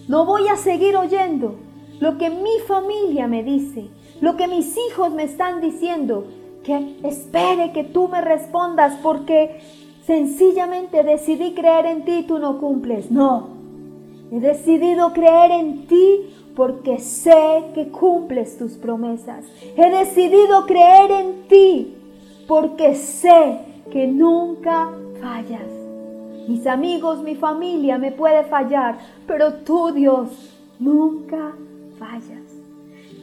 No 0.07 0.25
voy 0.25 0.47
a 0.47 0.55
seguir 0.55 0.95
oyendo 0.95 1.55
lo 1.99 2.17
que 2.17 2.29
mi 2.29 2.59
familia 2.67 3.27
me 3.27 3.43
dice, 3.43 3.87
lo 4.21 4.35
que 4.37 4.47
mis 4.47 4.75
hijos 4.77 5.11
me 5.11 5.23
están 5.23 5.61
diciendo, 5.61 6.25
que 6.63 6.97
espere 7.03 7.71
que 7.71 7.83
tú 7.83 8.07
me 8.07 8.21
respondas 8.21 8.97
porque 9.03 9.61
sencillamente 10.05 11.03
decidí 11.03 11.53
creer 11.53 11.85
en 11.85 12.05
ti 12.05 12.19
y 12.19 12.23
tú 12.23 12.39
no 12.39 12.59
cumples. 12.59 13.11
No, 13.11 13.55
He 14.31 14.39
decidido 14.39 15.13
creer 15.13 15.51
en 15.51 15.85
ti 15.87 16.33
porque 16.55 16.99
sé 16.99 17.65
que 17.73 17.89
cumples 17.89 18.57
tus 18.57 18.73
promesas. 18.73 19.45
He 19.77 19.89
decidido 19.89 20.65
creer 20.65 21.11
en 21.11 21.47
ti 21.47 21.95
porque 22.47 22.95
sé 22.95 23.59
que 23.91 24.07
nunca 24.07 24.89
fallas. 25.21 25.84
Mis 26.47 26.67
amigos, 26.67 27.23
mi 27.23 27.35
familia 27.35 27.97
me 27.97 28.11
puede 28.11 28.43
fallar, 28.43 28.97
pero 29.27 29.53
tú, 29.55 29.91
Dios, 29.91 30.29
nunca 30.79 31.53
fallas. 31.97 32.43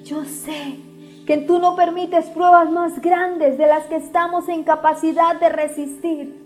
Yo 0.05 0.25
sé 0.25 0.79
que 1.27 1.39
tú 1.39 1.59
no 1.59 1.77
permites 1.77 2.27
pruebas 2.27 2.71
más 2.71 3.01
grandes 3.01 3.57
de 3.59 3.67
las 3.67 3.87
que 3.87 3.97
estamos 3.97 4.49
en 4.49 4.65
capacidad 4.65 5.39
de 5.39 5.49
resistir. 5.49 6.43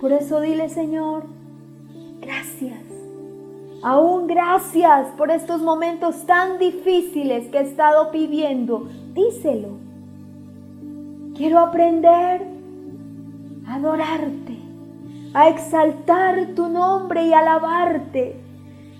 Por 0.00 0.12
eso 0.12 0.40
dile, 0.40 0.68
Señor, 0.68 1.24
gracias 2.20 2.86
Aún 3.82 4.26
gracias 4.26 5.08
por 5.16 5.30
estos 5.30 5.62
momentos 5.62 6.26
tan 6.26 6.58
difíciles 6.58 7.48
que 7.48 7.58
he 7.58 7.62
estado 7.62 8.10
viviendo. 8.10 8.88
Díselo. 9.14 9.76
Quiero 11.36 11.60
aprender 11.60 12.48
a 13.68 13.74
adorarte, 13.74 14.55
a 15.34 15.48
exaltar 15.48 16.54
tu 16.54 16.68
nombre 16.68 17.26
y 17.26 17.32
alabarte. 17.32 18.40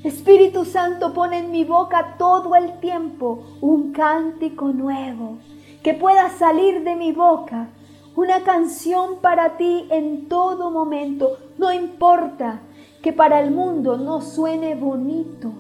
Espíritu 0.05 0.65
Santo, 0.65 1.13
pone 1.13 1.39
en 1.39 1.51
mi 1.51 1.65
boca 1.65 2.15
todo 2.19 2.55
el 2.55 2.79
tiempo 2.81 3.45
un 3.61 3.93
cántico 3.93 4.69
nuevo, 4.69 5.39
que 5.83 5.95
pueda 5.95 6.31
salir 6.31 6.85
de 6.85 6.95
mi 6.95 7.13
boca, 7.13 7.69
una 8.15 8.43
canción 8.43 9.17
para 9.21 9.57
ti 9.57 9.87
en 9.91 10.29
todo 10.29 10.71
momento, 10.71 11.37
no 11.59 11.73
importa 11.73 12.61
que 13.07 13.13
para 13.13 13.41
el 13.41 13.53
mundo 13.53 13.97
no 13.97 14.21
suene 14.21 14.75
bonito. 14.75 15.53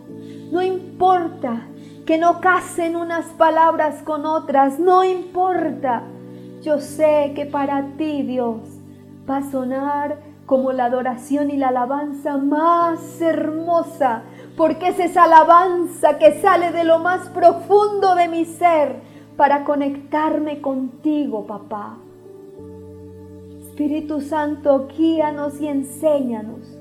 No 0.50 0.62
importa 0.62 1.68
que 2.04 2.18
no 2.18 2.40
casen 2.40 2.96
unas 2.96 3.26
palabras 3.26 4.02
con 4.02 4.26
otras. 4.26 4.80
No 4.80 5.04
importa. 5.04 6.02
Yo 6.62 6.80
sé 6.80 7.32
que 7.36 7.46
para 7.46 7.96
ti, 7.96 8.22
Dios, 8.22 8.58
va 9.30 9.36
a 9.36 9.50
sonar 9.50 10.18
como 10.46 10.72
la 10.72 10.86
adoración 10.86 11.50
y 11.50 11.56
la 11.56 11.68
alabanza 11.68 12.38
más 12.38 13.20
hermosa, 13.20 14.22
porque 14.56 14.88
es 14.88 15.00
esa 15.00 15.24
alabanza 15.24 16.18
que 16.18 16.40
sale 16.40 16.70
de 16.72 16.84
lo 16.84 17.00
más 17.00 17.28
profundo 17.30 18.14
de 18.14 18.28
mi 18.28 18.44
ser 18.44 18.96
para 19.36 19.64
conectarme 19.64 20.60
contigo, 20.60 21.46
papá. 21.46 21.98
Espíritu 23.60 24.22
Santo, 24.22 24.88
guíanos 24.96 25.60
y 25.60 25.68
enséñanos 25.68 26.78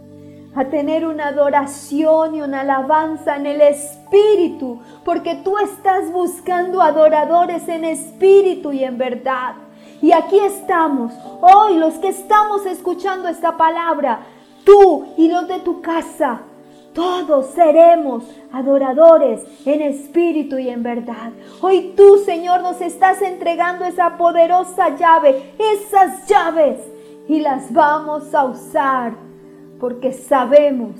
a 0.55 0.65
tener 0.65 1.05
una 1.05 1.27
adoración 1.27 2.35
y 2.35 2.41
una 2.41 2.61
alabanza 2.61 3.35
en 3.35 3.45
el 3.45 3.59
Espíritu, 3.59 4.79
porque 5.03 5.35
tú 5.43 5.57
estás 5.57 6.09
buscando 6.13 6.81
adoradores 6.81 7.67
en 7.67 7.83
espíritu 7.83 8.71
y 8.71 8.85
en 8.85 8.97
verdad. 8.97 9.55
Y 10.01 10.11
aquí 10.11 10.39
estamos, 10.39 11.13
hoy 11.41 11.77
los 11.77 11.95
que 11.95 12.09
estamos 12.09 12.65
escuchando 12.65 13.27
esta 13.27 13.57
palabra, 13.57 14.19
tú 14.63 15.07
y 15.17 15.27
los 15.27 15.47
de 15.47 15.59
tu 15.59 15.81
casa, 15.81 16.41
todos 16.93 17.47
seremos 17.47 18.23
adoradores 18.53 19.43
en 19.65 19.81
espíritu 19.81 20.57
y 20.57 20.69
en 20.69 20.81
verdad. 20.81 21.31
Hoy 21.61 21.93
tú, 21.95 22.17
Señor, 22.25 22.61
nos 22.61 22.79
estás 22.79 23.21
entregando 23.21 23.83
esa 23.85 24.17
poderosa 24.17 24.95
llave, 24.95 25.53
esas 25.59 26.25
llaves, 26.27 26.79
y 27.27 27.39
las 27.39 27.73
vamos 27.73 28.33
a 28.33 28.45
usar 28.45 29.13
porque 29.79 30.13
sabemos 30.13 30.91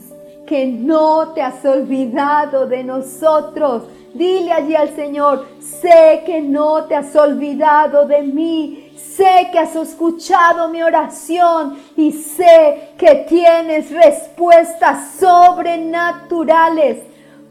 que 0.45 0.65
no 0.65 1.29
te 1.29 1.41
has 1.41 1.63
olvidado 1.65 2.67
de 2.67 2.83
nosotros. 2.83 3.83
Dile 4.13 4.51
allí 4.51 4.75
al 4.75 4.89
Señor, 4.95 5.45
sé 5.59 6.23
que 6.25 6.41
no 6.41 6.85
te 6.85 6.95
has 6.95 7.15
olvidado 7.15 8.05
de 8.05 8.21
mí, 8.21 8.84
sé 8.95 9.49
que 9.51 9.59
has 9.59 9.75
escuchado 9.75 10.69
mi 10.69 10.81
oración 10.81 11.77
y 11.95 12.11
sé 12.11 12.93
que 12.97 13.25
tienes 13.27 13.91
respuestas 13.91 15.15
sobrenaturales 15.19 17.03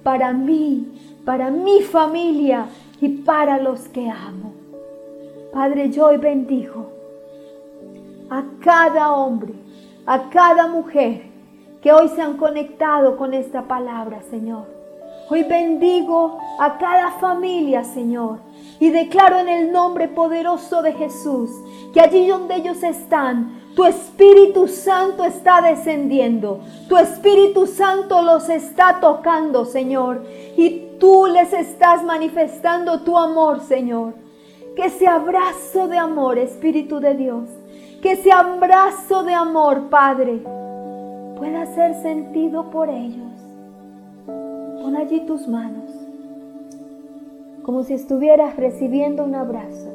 para 0.03 0.33
mí, 0.33 1.21
para 1.25 1.51
mi 1.51 1.83
familia 1.83 2.67
y 3.01 3.09
para 3.09 3.59
los 3.59 3.89
que 3.89 4.09
amo. 4.11 4.53
Padre, 5.53 5.91
yo 5.91 6.07
hoy 6.07 6.17
bendigo 6.17 6.91
a 8.31 8.43
cada 8.61 9.13
hombre, 9.13 9.55
a 10.07 10.29
cada 10.31 10.67
mujer 10.67 11.23
que 11.81 11.93
hoy 11.93 12.09
se 12.09 12.23
han 12.23 12.37
conectado 12.37 13.17
con 13.17 13.35
esta 13.35 13.63
palabra, 13.63 14.23
Señor. 14.31 14.74
Hoy 15.31 15.43
bendigo 15.45 16.39
a 16.59 16.77
cada 16.77 17.13
familia, 17.13 17.83
Señor, 17.83 18.41
y 18.79 18.91
declaro 18.91 19.39
en 19.39 19.49
el 19.49 19.73
nombre 19.73 20.09
poderoso 20.09 20.83
de 20.83 20.93
Jesús 20.93 21.51
que 21.95 22.01
allí 22.01 22.27
donde 22.27 22.57
ellos 22.57 22.83
están, 22.83 23.63
tu 23.75 23.85
Espíritu 23.85 24.69
Santo 24.69 25.25
está 25.25 25.63
descendiendo, 25.63 26.61
tu 26.89 26.99
Espíritu 26.99 27.67
Santo 27.67 28.21
los 28.23 28.49
está 28.51 29.01
tocando, 29.01 29.65
Señor, 29.65 30.25
y 30.57 30.99
tú 31.01 31.27
les 31.27 31.53
estás 31.53 32.05
manifestando 32.05 33.01
tu 33.01 33.17
amor, 33.17 33.61
Señor. 33.61 34.15
Que 34.77 34.87
ese 34.87 35.07
abrazo 35.07 35.89
de 35.89 35.97
amor, 35.97 36.37
Espíritu 36.37 37.01
de 37.01 37.15
Dios, 37.15 37.49
que 38.03 38.13
ese 38.13 38.31
abrazo 38.33 39.23
de 39.23 39.33
amor, 39.33 39.89
Padre, 39.89 40.43
pueda 41.37 41.65
ser 41.75 41.95
sentido 42.03 42.71
por 42.71 42.89
ellos. 42.89 43.34
Pon 44.85 44.97
allí 44.97 45.21
tus 45.21 45.49
manos, 45.49 45.91
como 47.63 47.85
si 47.85 47.95
estuvieras 47.95 48.55
recibiendo 48.59 49.25
un 49.25 49.35
abrazo. 49.35 49.91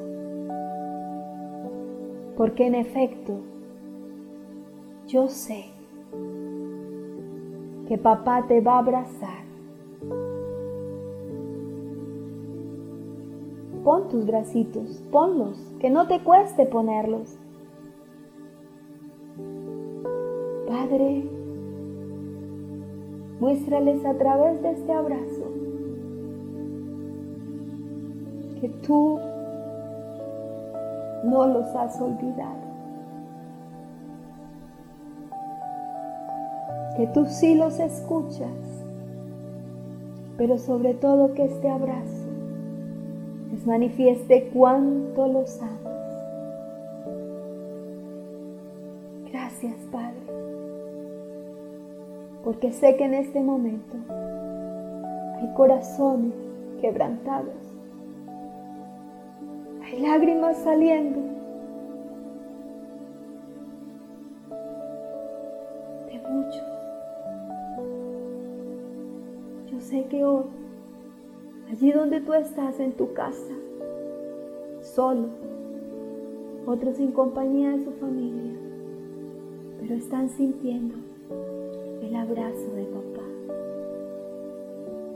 Porque 2.35 2.65
en 2.65 2.73
efecto, 2.73 3.33
yo 5.05 5.27
sé 5.27 5.65
que 7.87 7.99
papá 7.99 8.47
te 8.47 8.61
va 8.61 8.77
a 8.77 8.79
abrazar. 8.79 9.43
Pon 13.83 14.07
tus 14.09 14.25
bracitos, 14.25 15.03
ponlos, 15.11 15.71
que 15.79 15.91
no 15.91 16.07
te 16.07 16.23
cueste 16.23 16.65
ponerlos. 16.65 17.37
Padre, 20.67 21.38
muéstrales 23.39 24.05
a 24.05 24.13
través 24.15 24.61
de 24.61 24.71
este 24.71 24.91
abrazo 24.91 25.45
que 28.59 28.69
tú 28.85 29.19
no 31.23 31.47
los 31.47 31.65
has 31.75 31.99
olvidado. 32.01 32.69
Que 36.97 37.07
tú 37.07 37.25
sí 37.25 37.55
los 37.55 37.79
escuchas, 37.79 38.49
pero 40.37 40.57
sobre 40.57 40.93
todo 40.93 41.33
que 41.33 41.45
este 41.45 41.69
abrazo 41.69 42.27
les 43.51 43.65
manifieste 43.65 44.49
cuánto 44.53 45.27
los 45.27 45.61
amas. 45.61 45.88
Porque 52.49 52.71
sé 52.71 52.95
que 52.95 53.03
en 53.03 53.13
este 53.13 53.41
momento 53.41 53.95
hay 55.37 55.53
corazones 55.53 56.33
quebrantados, 56.81 57.53
hay 59.83 59.99
lágrimas 59.99 60.57
saliendo 60.57 61.19
de 66.07 66.19
muchos. 66.27 66.63
Yo 69.71 69.79
sé 69.79 70.05
que 70.05 70.25
hoy, 70.25 70.45
allí 71.69 71.91
donde 71.91 72.19
tú 72.19 72.33
estás 72.33 72.79
en 72.79 72.93
tu 72.93 73.13
casa, 73.13 73.53
solo, 74.81 75.27
otros 76.65 76.97
sin 76.97 77.11
compañía 77.11 77.69
de 77.73 77.83
su 77.83 77.91
familia, 77.91 78.53
pero 79.79 79.93
están 79.93 80.29
sintiendo 80.29 81.08
el 82.09 82.15
abrazo 82.15 82.71
de 82.73 82.85
papá. 82.85 83.23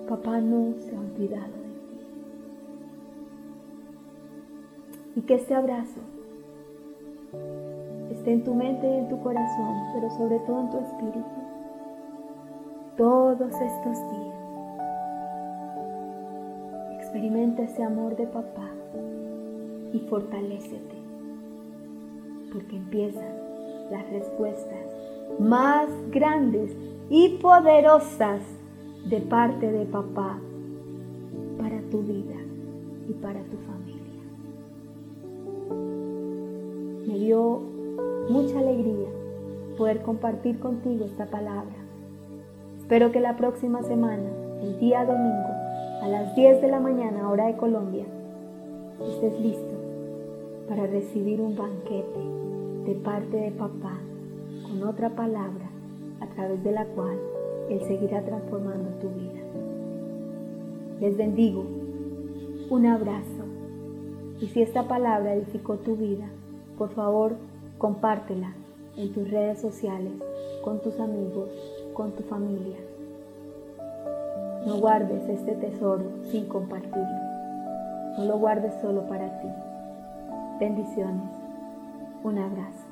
Papá 0.07 0.39
no 0.41 0.75
se 0.77 0.95
ha 0.95 0.99
olvidado 0.99 1.47
de 1.47 1.69
ti. 1.89 2.05
Y 5.15 5.21
que 5.21 5.33
este 5.33 5.55
abrazo 5.55 6.01
esté 8.11 8.33
en 8.33 8.43
tu 8.43 8.53
mente 8.53 8.87
y 8.87 8.93
en 8.93 9.09
tu 9.09 9.19
corazón, 9.23 9.75
pero 9.95 10.11
sobre 10.11 10.37
todo 10.41 10.59
en 10.59 10.69
tu 10.69 10.77
espíritu, 10.77 11.23
todos 12.95 13.53
estos 13.53 13.97
días. 14.11 14.37
Experimenta 16.99 17.63
ese 17.63 17.83
amor 17.83 18.15
de 18.15 18.27
papá 18.27 18.69
y 19.93 19.99
fortalécete, 19.99 20.95
porque 22.51 22.75
empiezan 22.75 23.33
las 23.89 24.07
respuestas 24.11 24.92
más 25.39 25.89
grandes 26.11 26.75
y 27.09 27.37
poderosas 27.37 28.41
de 29.09 29.19
parte 29.21 29.71
de 29.71 29.85
papá 29.85 30.39
para 31.59 31.81
tu 31.91 32.01
vida 32.01 32.35
y 33.07 33.13
para 33.13 33.39
tu 33.43 33.57
familia. 33.57 34.23
Me 37.07 37.19
dio 37.19 37.61
mucha 38.29 38.59
alegría 38.59 39.09
poder 39.77 40.01
compartir 40.03 40.59
contigo 40.59 41.05
esta 41.05 41.25
palabra. 41.25 41.75
Espero 42.77 43.11
que 43.11 43.19
la 43.19 43.35
próxima 43.37 43.83
semana, 43.83 44.29
el 44.61 44.79
día 44.79 45.05
domingo, 45.05 45.49
a 46.01 46.07
las 46.07 46.35
10 46.35 46.61
de 46.61 46.67
la 46.67 46.79
mañana, 46.79 47.29
hora 47.29 47.47
de 47.47 47.57
Colombia, 47.57 48.05
estés 49.01 49.39
listo 49.39 49.73
para 50.67 50.87
recibir 50.87 51.41
un 51.41 51.55
banquete 51.55 52.19
de 52.85 52.95
parte 52.95 53.37
de 53.37 53.51
papá 53.51 53.99
con 54.73 54.87
otra 54.87 55.09
palabra 55.09 55.69
a 56.19 56.27
través 56.27 56.63
de 56.63 56.71
la 56.71 56.85
cual 56.85 57.17
Él 57.69 57.81
seguirá 57.81 58.23
transformando 58.23 58.89
tu 58.99 59.09
vida. 59.09 59.41
Les 60.99 61.15
bendigo. 61.15 61.63
Un 62.69 62.85
abrazo. 62.87 63.43
Y 64.39 64.47
si 64.47 64.61
esta 64.61 64.87
palabra 64.87 65.35
edificó 65.35 65.75
tu 65.75 65.95
vida, 65.95 66.25
por 66.77 66.89
favor, 66.89 67.35
compártela 67.77 68.53
en 68.97 69.13
tus 69.13 69.29
redes 69.29 69.59
sociales, 69.59 70.13
con 70.63 70.81
tus 70.81 70.99
amigos, 70.99 71.49
con 71.93 72.11
tu 72.13 72.23
familia. 72.23 72.77
No 74.65 74.79
guardes 74.79 75.27
este 75.29 75.53
tesoro 75.55 76.05
sin 76.31 76.47
compartirlo. 76.47 77.19
No 78.17 78.25
lo 78.25 78.39
guardes 78.39 78.73
solo 78.81 79.07
para 79.07 79.39
ti. 79.39 79.47
Bendiciones. 80.59 81.29
Un 82.23 82.37
abrazo. 82.37 82.82